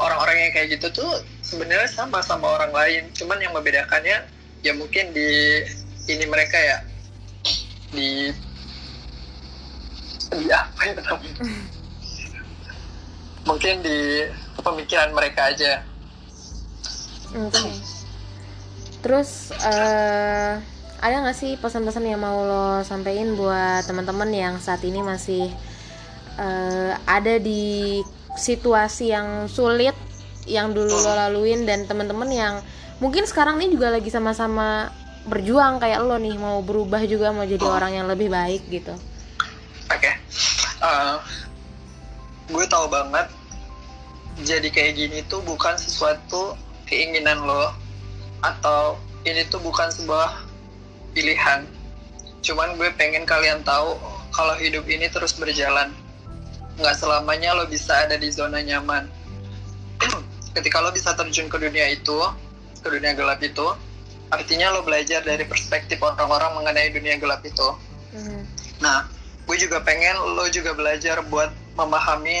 orang-orang 0.00 0.36
uh, 0.38 0.42
yang 0.46 0.52
kayak 0.54 0.68
gitu 0.78 1.02
tuh 1.02 1.12
sebenarnya 1.42 1.90
sama 1.90 2.22
sama 2.22 2.46
orang 2.46 2.70
lain 2.70 3.02
cuman 3.16 3.42
yang 3.42 3.50
membedakannya 3.50 4.22
ya 4.62 4.72
mungkin 4.76 5.10
di 5.10 5.64
ini 6.06 6.24
mereka 6.30 6.56
ya 6.56 6.78
di 7.90 8.30
di 10.30 10.46
apa 10.46 10.80
ya 10.86 10.92
namanya 10.94 11.42
mungkin 13.48 13.82
di 13.82 14.30
pemikiran 14.62 15.10
mereka 15.10 15.50
aja 15.50 15.82
okay. 17.34 17.74
Terus 19.00 19.52
uh, 19.64 20.60
ada 21.00 21.16
nggak 21.24 21.36
sih 21.36 21.56
pesan-pesan 21.56 22.04
yang 22.04 22.20
mau 22.20 22.44
lo 22.44 22.84
sampaikan 22.84 23.32
buat 23.32 23.88
teman-teman 23.88 24.28
yang 24.32 24.54
saat 24.60 24.84
ini 24.84 25.00
masih 25.00 25.48
uh, 26.36 26.92
ada 27.08 27.40
di 27.40 28.04
situasi 28.36 29.12
yang 29.12 29.48
sulit 29.48 29.96
yang 30.44 30.76
dulu 30.76 30.92
lo 30.92 31.12
laluin 31.16 31.64
dan 31.64 31.88
teman-teman 31.88 32.28
yang 32.28 32.54
mungkin 33.00 33.24
sekarang 33.24 33.60
ini 33.64 33.72
juga 33.72 33.96
lagi 33.96 34.12
sama-sama 34.12 34.92
berjuang 35.24 35.80
kayak 35.80 36.00
lo 36.04 36.16
nih 36.20 36.36
mau 36.36 36.60
berubah 36.60 37.00
juga 37.08 37.32
mau 37.32 37.44
jadi 37.44 37.64
orang 37.64 37.92
yang 37.92 38.06
lebih 38.08 38.32
baik 38.32 38.64
gitu. 38.72 38.92
Oke, 39.90 40.06
okay. 40.06 40.14
uh, 40.80 40.86
eh, 40.86 41.16
gue 42.52 42.64
tahu 42.68 42.86
banget 42.88 43.26
jadi 44.44 44.68
kayak 44.72 44.92
gini 44.96 45.18
tuh 45.28 45.44
bukan 45.44 45.76
sesuatu 45.76 46.56
keinginan 46.88 47.44
lo 47.44 47.72
atau 48.40 48.96
ini 49.28 49.44
tuh 49.48 49.60
bukan 49.60 49.88
sebuah 49.92 50.44
pilihan. 51.12 51.68
Cuman 52.40 52.76
gue 52.80 52.88
pengen 52.96 53.28
kalian 53.28 53.60
tahu 53.64 54.00
kalau 54.32 54.56
hidup 54.56 54.88
ini 54.88 55.08
terus 55.12 55.36
berjalan. 55.36 55.92
Nggak 56.80 56.96
selamanya 56.96 57.52
lo 57.52 57.68
bisa 57.68 58.08
ada 58.08 58.16
di 58.16 58.32
zona 58.32 58.64
nyaman. 58.64 59.08
Ketika 60.56 60.80
lo 60.80 60.90
bisa 60.90 61.12
terjun 61.12 61.52
ke 61.52 61.60
dunia 61.60 61.92
itu, 61.92 62.16
ke 62.80 62.88
dunia 62.88 63.12
gelap 63.12 63.44
itu, 63.44 63.76
artinya 64.32 64.72
lo 64.72 64.80
belajar 64.80 65.20
dari 65.20 65.44
perspektif 65.44 66.00
orang-orang 66.00 66.56
mengenai 66.56 66.88
dunia 66.94 67.20
gelap 67.20 67.44
itu. 67.44 67.68
Mm. 68.16 68.42
Nah, 68.80 69.04
gue 69.44 69.56
juga 69.60 69.84
pengen 69.84 70.16
lo 70.16 70.48
juga 70.48 70.72
belajar 70.72 71.20
buat 71.28 71.52
memahami 71.76 72.40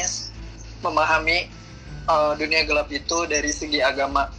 memahami 0.80 1.52
uh, 2.08 2.32
dunia 2.40 2.64
gelap 2.64 2.88
itu 2.88 3.28
dari 3.28 3.52
segi 3.52 3.84
agama 3.84 4.32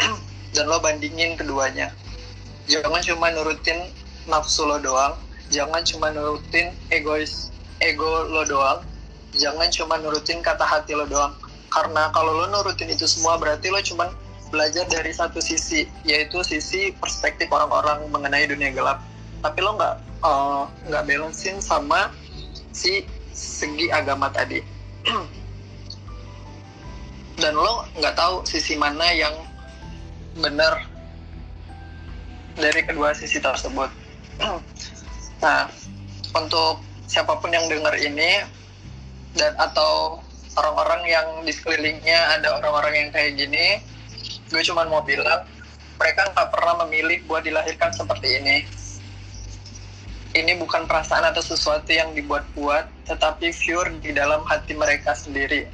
dan 0.56 0.72
lo 0.72 0.80
bandingin 0.80 1.36
keduanya. 1.36 1.92
Jangan 2.64 3.04
cuma 3.04 3.28
nurutin 3.36 3.92
nafsu 4.24 4.64
lo 4.64 4.80
doang. 4.80 5.12
Jangan 5.52 5.84
cuma 5.84 6.08
nurutin 6.10 6.72
egois 6.88 7.52
ego 7.84 8.24
lo 8.24 8.48
doang. 8.48 8.80
Jangan 9.36 9.68
cuma 9.68 10.00
nurutin 10.00 10.40
kata 10.40 10.64
hati 10.64 10.96
lo 10.96 11.04
doang. 11.04 11.36
Karena 11.68 12.08
kalau 12.16 12.32
lo 12.32 12.48
nurutin 12.48 12.88
itu 12.88 13.04
semua 13.04 13.36
berarti 13.36 13.68
lo 13.68 13.84
cuma 13.84 14.08
belajar 14.48 14.88
dari 14.88 15.12
satu 15.12 15.42
sisi 15.44 15.84
yaitu 16.08 16.40
sisi 16.40 16.96
perspektif 16.96 17.52
orang-orang 17.52 18.08
mengenai 18.08 18.48
dunia 18.48 18.72
gelap. 18.72 19.04
Tapi 19.44 19.60
lo 19.60 19.76
nggak 19.76 19.94
eh, 20.24 20.62
nggak 20.88 21.02
uh, 21.04 21.06
balancein 21.06 21.60
sama 21.60 22.08
si 22.72 23.04
segi 23.36 23.92
agama 23.92 24.32
tadi. 24.32 24.64
Dan 27.42 27.52
lo 27.52 27.84
nggak 28.00 28.16
tahu 28.16 28.48
sisi 28.48 28.80
mana 28.80 29.12
yang 29.12 29.36
benar 30.40 30.84
dari 32.56 32.80
kedua 32.84 33.12
sisi 33.12 33.40
tersebut. 33.40 33.90
Nah, 35.36 35.68
untuk 36.32 36.80
siapa 37.04 37.36
pun 37.36 37.52
yang 37.52 37.68
dengar 37.68 37.92
ini 38.00 38.40
dan 39.36 39.52
atau 39.60 40.24
orang-orang 40.56 41.04
yang 41.04 41.26
di 41.44 41.52
sekelilingnya 41.52 42.40
ada 42.40 42.56
orang-orang 42.56 43.04
yang 43.04 43.08
kayak 43.12 43.36
gini, 43.36 43.84
gue 44.48 44.62
cuma 44.64 44.88
mau 44.88 45.04
bilang 45.04 45.44
mereka 46.00 46.32
nggak 46.32 46.48
pernah 46.48 46.88
memilih 46.88 47.20
buat 47.28 47.44
dilahirkan 47.44 47.92
seperti 47.92 48.40
ini. 48.40 48.56
Ini 50.36 50.56
bukan 50.56 50.88
perasaan 50.88 51.28
atau 51.28 51.40
sesuatu 51.40 51.88
yang 51.92 52.16
dibuat-buat, 52.16 53.08
tetapi 53.08 53.52
pure 53.56 53.92
di 54.00 54.16
dalam 54.16 54.40
hati 54.44 54.72
mereka 54.72 55.12
sendiri. 55.12 55.68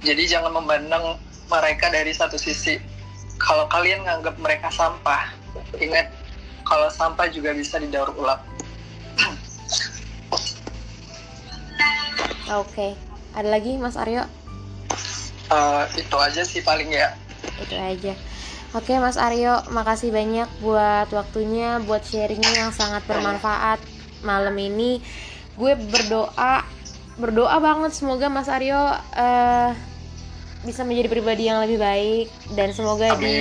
Jadi 0.00 0.22
jangan 0.24 0.56
memandang 0.56 1.20
mereka 1.48 1.88
dari 1.88 2.12
satu 2.12 2.36
sisi, 2.36 2.80
kalau 3.40 3.64
kalian 3.72 4.04
nganggap 4.04 4.36
mereka 4.36 4.68
sampah, 4.68 5.32
ingat 5.80 6.12
kalau 6.68 6.92
sampah 6.92 7.26
juga 7.32 7.56
bisa 7.56 7.80
didaur 7.80 8.12
ulang. 8.14 8.38
Oke, 12.50 12.66
okay. 12.66 12.90
ada 13.32 13.48
lagi 13.48 13.80
Mas 13.80 13.96
Aryo? 13.96 14.26
Uh, 15.50 15.86
itu 15.98 16.16
aja 16.18 16.42
sih 16.46 16.62
paling 16.62 16.92
ya. 16.92 17.16
Itu 17.62 17.74
aja. 17.74 18.14
Oke 18.70 18.94
Mas 19.02 19.18
Aryo, 19.18 19.66
makasih 19.74 20.14
banyak 20.14 20.46
buat 20.62 21.10
waktunya, 21.10 21.82
buat 21.82 22.06
sharingnya 22.06 22.54
yang 22.54 22.70
sangat 22.70 23.02
bermanfaat 23.06 23.82
malam 24.22 24.54
ini. 24.58 25.02
Gue 25.58 25.74
berdoa, 25.74 26.62
berdoa 27.18 27.56
banget 27.58 27.98
semoga 27.98 28.30
Mas 28.30 28.46
Aryo 28.46 28.78
uh, 28.94 29.70
bisa 30.60 30.84
menjadi 30.84 31.08
pribadi 31.08 31.48
yang 31.48 31.64
lebih 31.64 31.80
baik 31.80 32.28
dan 32.52 32.76
semoga 32.76 33.16
Amin. 33.16 33.22
di 33.24 33.40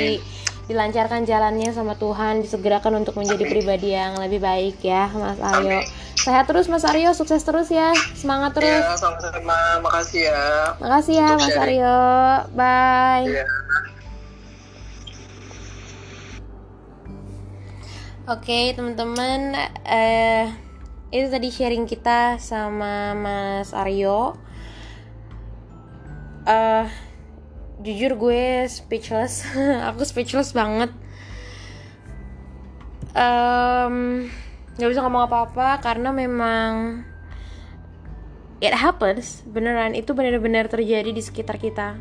dilancarkan 0.69 1.25
jalannya 1.25 1.73
sama 1.73 1.97
Tuhan 1.97 2.45
disegerakan 2.45 3.01
untuk 3.01 3.17
menjadi 3.17 3.43
Amin. 3.49 3.53
pribadi 3.57 3.89
yang 3.91 4.21
lebih 4.21 4.37
baik 4.37 4.77
ya 4.85 5.09
Mas 5.11 5.41
Aryo 5.41 5.83
Amin. 5.83 6.21
sehat 6.21 6.45
terus 6.45 6.69
Mas 6.69 6.85
Aryo 6.85 7.11
sukses 7.17 7.41
terus 7.41 7.67
ya 7.73 7.97
semangat 8.13 8.55
terus 8.55 8.85
ya 8.85 8.95
sama-sama 8.95 9.81
makasih 9.81 10.29
ya 10.29 10.77
makasih 10.77 11.15
ya 11.17 11.29
Mas 11.35 11.51
sharing. 11.57 11.81
Aryo 11.81 11.99
bye 12.53 13.25
ya. 13.27 13.45
Oke 18.29 18.77
teman-teman 18.77 19.57
eh, 19.89 20.53
itu 21.09 21.33
tadi 21.33 21.49
sharing 21.49 21.89
kita 21.89 22.37
sama 22.37 23.17
Mas 23.17 23.73
Aryo 23.73 24.37
uh, 26.45 26.85
jujur 27.79 28.15
gue 28.19 28.67
speechless. 28.67 29.47
Aku 29.91 30.03
speechless 30.03 30.51
banget. 30.51 30.91
Um, 33.15 34.27
gak 34.77 34.89
bisa 34.91 35.01
ngomong 35.03 35.27
apa-apa 35.27 35.79
karena 35.81 36.11
memang 36.11 37.03
it 38.59 38.75
happens. 38.75 39.41
Beneran 39.47 39.95
itu 39.95 40.11
bener-bener 40.11 40.67
terjadi 40.67 41.09
di 41.09 41.23
sekitar 41.23 41.57
kita. 41.57 41.99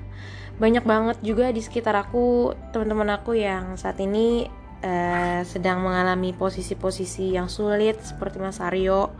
Banyak 0.58 0.82
banget 0.82 1.16
juga 1.22 1.54
di 1.54 1.62
sekitar 1.62 1.94
aku 1.94 2.54
teman-teman 2.74 3.14
aku 3.14 3.38
yang 3.38 3.78
saat 3.78 4.02
ini 4.02 4.50
uh, 4.82 5.46
sedang 5.46 5.86
mengalami 5.86 6.34
posisi-posisi 6.34 7.38
yang 7.38 7.46
sulit 7.46 8.02
seperti 8.02 8.42
Mas 8.42 8.58
Aryo 8.58 9.14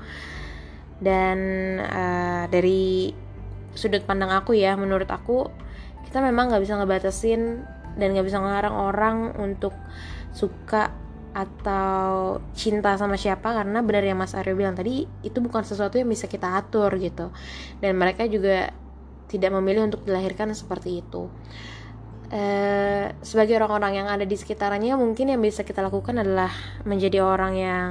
dan 0.98 1.38
uh, 1.78 2.44
dari 2.50 3.14
sudut 3.78 4.02
pandang 4.02 4.34
aku 4.34 4.58
ya 4.58 4.74
menurut 4.74 5.06
aku 5.06 5.46
kita 6.08 6.24
memang 6.24 6.48
nggak 6.48 6.64
bisa 6.64 6.80
ngebatasin 6.80 7.68
dan 8.00 8.16
nggak 8.16 8.24
bisa 8.24 8.40
ngelarang 8.40 8.72
orang 8.72 9.16
untuk 9.36 9.76
suka 10.32 10.88
atau 11.36 12.40
cinta 12.56 12.96
sama 12.96 13.20
siapa 13.20 13.52
karena 13.52 13.84
benar 13.84 14.00
yang 14.00 14.16
Mas 14.16 14.32
Aryo 14.32 14.56
bilang 14.56 14.72
tadi 14.72 15.04
itu 15.20 15.38
bukan 15.44 15.62
sesuatu 15.62 16.00
yang 16.00 16.08
bisa 16.08 16.24
kita 16.24 16.56
atur 16.56 16.96
gitu. 16.96 17.28
Dan 17.84 18.00
mereka 18.00 18.24
juga 18.24 18.72
tidak 19.28 19.52
memilih 19.52 19.92
untuk 19.92 20.08
dilahirkan 20.08 20.56
seperti 20.56 21.04
itu. 21.04 21.28
Eh, 22.28 23.08
sebagai 23.24 23.56
orang-orang 23.56 24.04
yang 24.04 24.08
ada 24.08 24.24
di 24.28 24.36
sekitarnya 24.36 25.00
mungkin 25.00 25.32
yang 25.32 25.40
bisa 25.40 25.64
kita 25.64 25.80
lakukan 25.80 26.20
adalah 26.20 26.52
menjadi 26.84 27.24
orang 27.24 27.56
yang 27.56 27.88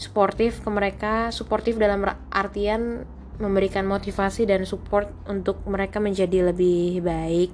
suportif 0.00 0.64
ke 0.64 0.68
mereka 0.72 1.28
suportif 1.28 1.76
dalam 1.76 2.00
artian 2.32 3.04
memberikan 3.36 3.84
motivasi 3.84 4.48
dan 4.48 4.64
support 4.64 5.12
untuk 5.28 5.60
mereka 5.68 6.00
menjadi 6.00 6.52
lebih 6.52 7.04
baik. 7.04 7.52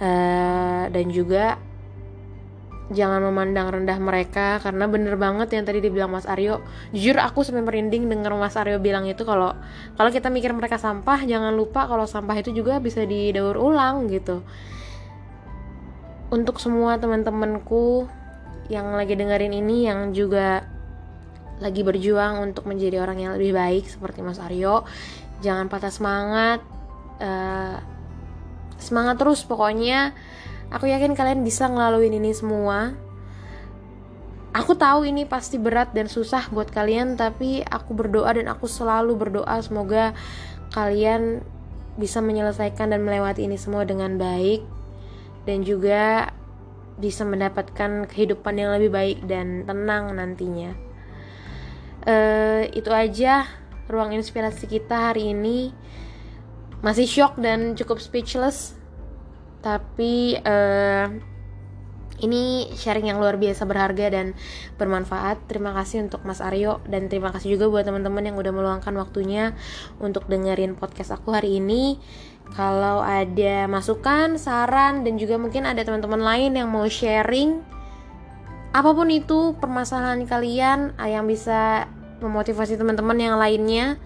Uh, 0.00 0.88
dan 0.88 1.06
juga 1.12 1.60
jangan 2.90 3.22
memandang 3.22 3.70
rendah 3.70 3.98
mereka 4.02 4.58
karena 4.58 4.90
bener 4.90 5.14
banget 5.14 5.54
yang 5.54 5.62
tadi 5.62 5.78
dibilang 5.78 6.10
Mas 6.10 6.26
Aryo. 6.26 6.62
Jujur 6.90 7.16
aku 7.22 7.46
sampai 7.46 7.62
merinding 7.62 8.10
denger 8.10 8.34
Mas 8.34 8.58
Aryo 8.58 8.82
bilang 8.82 9.06
itu 9.06 9.22
kalau 9.22 9.54
kalau 9.94 10.10
kita 10.10 10.26
mikir 10.26 10.50
mereka 10.50 10.76
sampah 10.76 11.22
jangan 11.22 11.54
lupa 11.54 11.86
kalau 11.86 12.04
sampah 12.10 12.34
itu 12.42 12.50
juga 12.50 12.82
bisa 12.82 13.06
didaur 13.06 13.54
ulang 13.54 14.10
gitu. 14.10 14.42
Untuk 16.30 16.58
semua 16.62 16.98
teman-temanku 16.98 18.06
yang 18.70 18.94
lagi 18.94 19.18
dengerin 19.18 19.54
ini 19.54 19.86
yang 19.86 20.14
juga 20.14 20.66
lagi 21.60 21.84
berjuang 21.84 22.40
untuk 22.40 22.66
menjadi 22.66 23.04
orang 23.04 23.20
yang 23.20 23.32
lebih 23.36 23.52
baik 23.52 23.84
seperti 23.86 24.24
Mas 24.24 24.40
Aryo. 24.40 24.88
Jangan 25.44 25.68
patah 25.68 25.92
semangat 25.92 26.60
uh, 27.20 27.76
semangat 28.80 29.20
terus 29.20 29.44
pokoknya. 29.44 30.16
Aku 30.72 30.88
yakin 30.88 31.12
kalian 31.12 31.44
bisa 31.44 31.68
ngelaluin 31.68 32.16
ini 32.16 32.32
semua. 32.32 32.96
Aku 34.50 34.74
tahu 34.74 35.06
ini 35.06 35.28
pasti 35.30 35.62
berat 35.62 35.94
dan 35.94 36.10
susah 36.10 36.50
buat 36.50 36.74
kalian 36.74 37.14
tapi 37.14 37.62
aku 37.62 37.94
berdoa 37.94 38.34
dan 38.34 38.50
aku 38.50 38.66
selalu 38.66 39.14
berdoa 39.14 39.62
semoga 39.62 40.10
kalian 40.74 41.38
bisa 41.94 42.18
menyelesaikan 42.18 42.90
dan 42.90 43.06
melewati 43.06 43.46
ini 43.46 43.54
semua 43.54 43.86
dengan 43.86 44.18
baik 44.18 44.66
dan 45.46 45.62
juga 45.62 46.34
bisa 46.98 47.22
mendapatkan 47.22 48.10
kehidupan 48.10 48.54
yang 48.58 48.74
lebih 48.74 48.90
baik 48.90 49.18
dan 49.30 49.64
tenang 49.64 50.18
nantinya. 50.18 50.89
Uh, 52.00 52.64
itu 52.72 52.88
aja 52.88 53.44
ruang 53.90 54.16
inspirasi 54.16 54.64
kita 54.64 55.12
hari 55.12 55.36
ini 55.36 55.68
masih 56.80 57.04
shock 57.04 57.36
dan 57.36 57.76
cukup 57.76 58.00
speechless 58.00 58.72
tapi 59.60 60.40
uh, 60.40 61.12
ini 62.20 62.68
sharing 62.76 63.08
yang 63.08 63.18
luar 63.18 63.40
biasa 63.40 63.64
berharga 63.64 64.12
dan 64.12 64.36
bermanfaat. 64.76 65.48
Terima 65.48 65.72
kasih 65.72 66.04
untuk 66.04 66.20
Mas 66.28 66.44
Aryo 66.44 66.84
dan 66.84 67.08
terima 67.08 67.32
kasih 67.32 67.56
juga 67.56 67.72
buat 67.72 67.84
teman-teman 67.88 68.28
yang 68.28 68.36
udah 68.36 68.52
meluangkan 68.52 68.92
waktunya 69.00 69.56
untuk 69.98 70.28
dengerin 70.28 70.76
podcast 70.76 71.16
aku 71.16 71.32
hari 71.32 71.60
ini. 71.60 71.96
Kalau 72.52 73.00
ada 73.00 73.70
masukan, 73.70 74.36
saran 74.36 75.06
dan 75.06 75.16
juga 75.16 75.40
mungkin 75.40 75.64
ada 75.64 75.80
teman-teman 75.80 76.20
lain 76.20 76.60
yang 76.60 76.68
mau 76.68 76.84
sharing 76.84 77.79
apa 78.70 78.90
pun 78.94 79.10
itu 79.10 79.58
permasalahan 79.58 80.22
kalian 80.30 80.94
ah, 80.94 81.10
yang 81.10 81.26
bisa 81.26 81.90
memotivasi 82.22 82.78
teman-teman 82.78 83.18
yang 83.18 83.36
lainnya, 83.40 83.98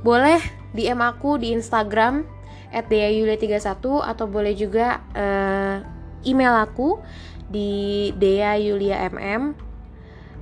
boleh 0.00 0.40
DM 0.72 1.00
aku 1.02 1.36
di 1.36 1.52
Instagram 1.52 2.24
@deayulia31 2.72 3.80
atau 3.82 4.24
boleh 4.28 4.52
juga 4.54 5.00
uh, 5.16 5.80
email 6.24 6.54
aku 6.60 7.00
di 7.48 8.12
deayuliamm 8.16 9.56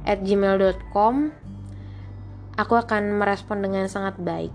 at 0.07 0.19
gmail.com 0.23 1.15
aku 2.59 2.75
akan 2.75 3.03
merespon 3.19 3.63
dengan 3.63 3.87
sangat 3.87 4.19
baik. 4.19 4.51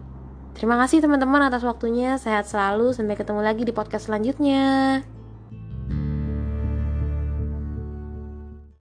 Terima 0.52 0.76
kasih 0.76 1.00
teman-teman 1.00 1.48
atas 1.48 1.64
waktunya. 1.64 2.20
Sehat 2.20 2.44
selalu. 2.44 2.92
Sampai 2.92 3.16
ketemu 3.16 3.40
lagi 3.40 3.64
di 3.64 3.72
podcast 3.72 4.12
selanjutnya 4.12 5.00